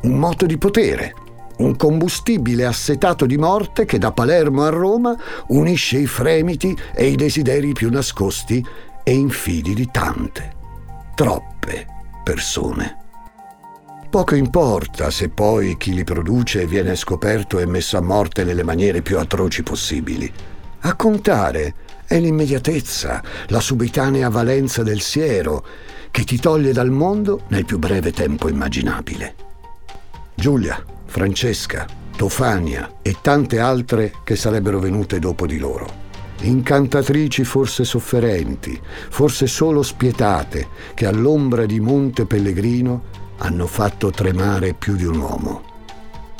Un 0.02 0.16
moto 0.16 0.46
di 0.46 0.56
potere, 0.56 1.14
un 1.60 1.76
combustibile 1.76 2.64
assetato 2.64 3.26
di 3.26 3.36
morte 3.36 3.84
che 3.84 3.98
da 3.98 4.12
Palermo 4.12 4.64
a 4.64 4.70
Roma 4.70 5.16
unisce 5.48 5.98
i 5.98 6.06
fremiti 6.06 6.76
e 6.94 7.06
i 7.06 7.16
desideri 7.16 7.72
più 7.72 7.90
nascosti 7.90 8.64
e 9.02 9.14
infidi 9.14 9.74
di 9.74 9.88
tante, 9.90 10.52
troppe 11.14 11.86
persone. 12.24 12.96
Poco 14.10 14.34
importa 14.34 15.10
se 15.10 15.28
poi 15.28 15.76
chi 15.76 15.94
li 15.94 16.02
produce 16.02 16.66
viene 16.66 16.96
scoperto 16.96 17.58
e 17.60 17.66
messo 17.66 17.96
a 17.96 18.00
morte 18.00 18.42
nelle 18.42 18.64
maniere 18.64 19.02
più 19.02 19.18
atroci 19.18 19.62
possibili. 19.62 20.32
A 20.80 20.96
contare 20.96 21.74
è 22.06 22.18
l'immediatezza, 22.18 23.22
la 23.48 23.60
subitanea 23.60 24.28
valenza 24.28 24.82
del 24.82 25.00
siero 25.00 25.64
che 26.10 26.24
ti 26.24 26.40
toglie 26.40 26.72
dal 26.72 26.90
mondo 26.90 27.42
nel 27.48 27.64
più 27.64 27.78
breve 27.78 28.10
tempo 28.10 28.48
immaginabile. 28.48 29.34
Giulia, 30.34 30.82
Francesca, 31.10 31.86
Tofania 32.16 32.98
e 33.02 33.16
tante 33.20 33.58
altre 33.58 34.12
che 34.22 34.36
sarebbero 34.36 34.78
venute 34.78 35.18
dopo 35.18 35.44
di 35.44 35.58
loro. 35.58 36.08
Incantatrici 36.42 37.42
forse 37.42 37.82
sofferenti, 37.84 38.80
forse 39.08 39.48
solo 39.48 39.82
spietate, 39.82 40.68
che 40.94 41.06
all'ombra 41.06 41.66
di 41.66 41.80
Monte 41.80 42.26
Pellegrino 42.26 43.02
hanno 43.38 43.66
fatto 43.66 44.10
tremare 44.10 44.72
più 44.72 44.94
di 44.94 45.04
un 45.04 45.18
uomo, 45.18 45.62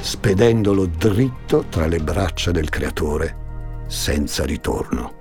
spedendolo 0.01 0.87
dritto 0.87 1.65
tra 1.69 1.89
le 1.89 1.99
braccia 1.99 2.53
del 2.53 2.69
creatore, 2.69 3.85
senza 3.89 4.45
ritorno. 4.45 5.20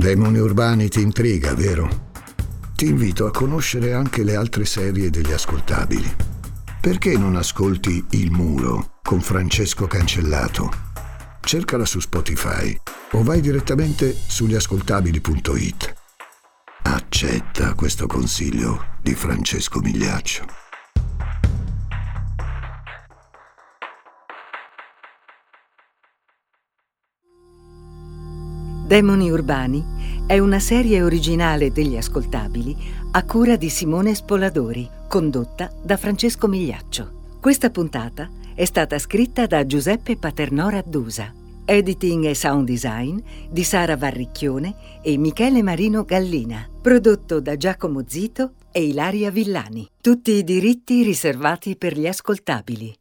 Demoni 0.00 0.38
urbani 0.38 0.88
ti 0.88 1.02
intriga, 1.02 1.54
vero? 1.54 2.12
Ti 2.74 2.86
invito 2.86 3.26
a 3.26 3.30
conoscere 3.30 3.92
anche 3.92 4.24
le 4.24 4.34
altre 4.34 4.64
serie 4.64 5.10
degli 5.10 5.30
ascoltabili. 5.30 6.10
Perché 6.80 7.18
non 7.18 7.36
ascolti 7.36 8.02
Il 8.12 8.30
Muro 8.30 8.92
con 9.02 9.20
Francesco 9.20 9.86
Cancellato? 9.86 10.70
cercala 11.42 11.84
su 11.84 12.00
Spotify 12.00 12.74
o 13.10 13.22
vai 13.22 13.42
direttamente 13.42 14.16
sugliascoltabili.it. 14.16 15.94
Accetta 16.84 17.74
questo 17.74 18.06
consiglio 18.06 18.96
di 19.02 19.14
Francesco 19.14 19.80
Migliaccio. 19.80 20.59
Demoni 28.90 29.30
Urbani 29.30 29.84
è 30.26 30.40
una 30.40 30.58
serie 30.58 31.00
originale 31.00 31.70
degli 31.70 31.96
ascoltabili 31.96 32.76
a 33.12 33.24
cura 33.24 33.54
di 33.54 33.68
Simone 33.68 34.16
Spoladori, 34.16 34.90
condotta 35.06 35.70
da 35.80 35.96
Francesco 35.96 36.48
Migliaccio. 36.48 37.36
Questa 37.40 37.70
puntata 37.70 38.28
è 38.52 38.64
stata 38.64 38.98
scritta 38.98 39.46
da 39.46 39.64
Giuseppe 39.64 40.16
Paternò 40.16 40.70
Raddusa. 40.70 41.32
Editing 41.64 42.24
e 42.24 42.34
sound 42.34 42.66
design 42.66 43.16
di 43.48 43.62
Sara 43.62 43.96
Varricchione 43.96 44.74
e 45.04 45.16
Michele 45.18 45.62
Marino 45.62 46.02
Gallina. 46.02 46.68
Prodotto 46.82 47.38
da 47.38 47.56
Giacomo 47.56 48.02
Zito 48.08 48.54
e 48.72 48.82
Ilaria 48.82 49.30
Villani. 49.30 49.88
Tutti 50.00 50.32
i 50.32 50.42
diritti 50.42 51.04
riservati 51.04 51.76
per 51.76 51.96
gli 51.96 52.08
ascoltabili. 52.08 52.92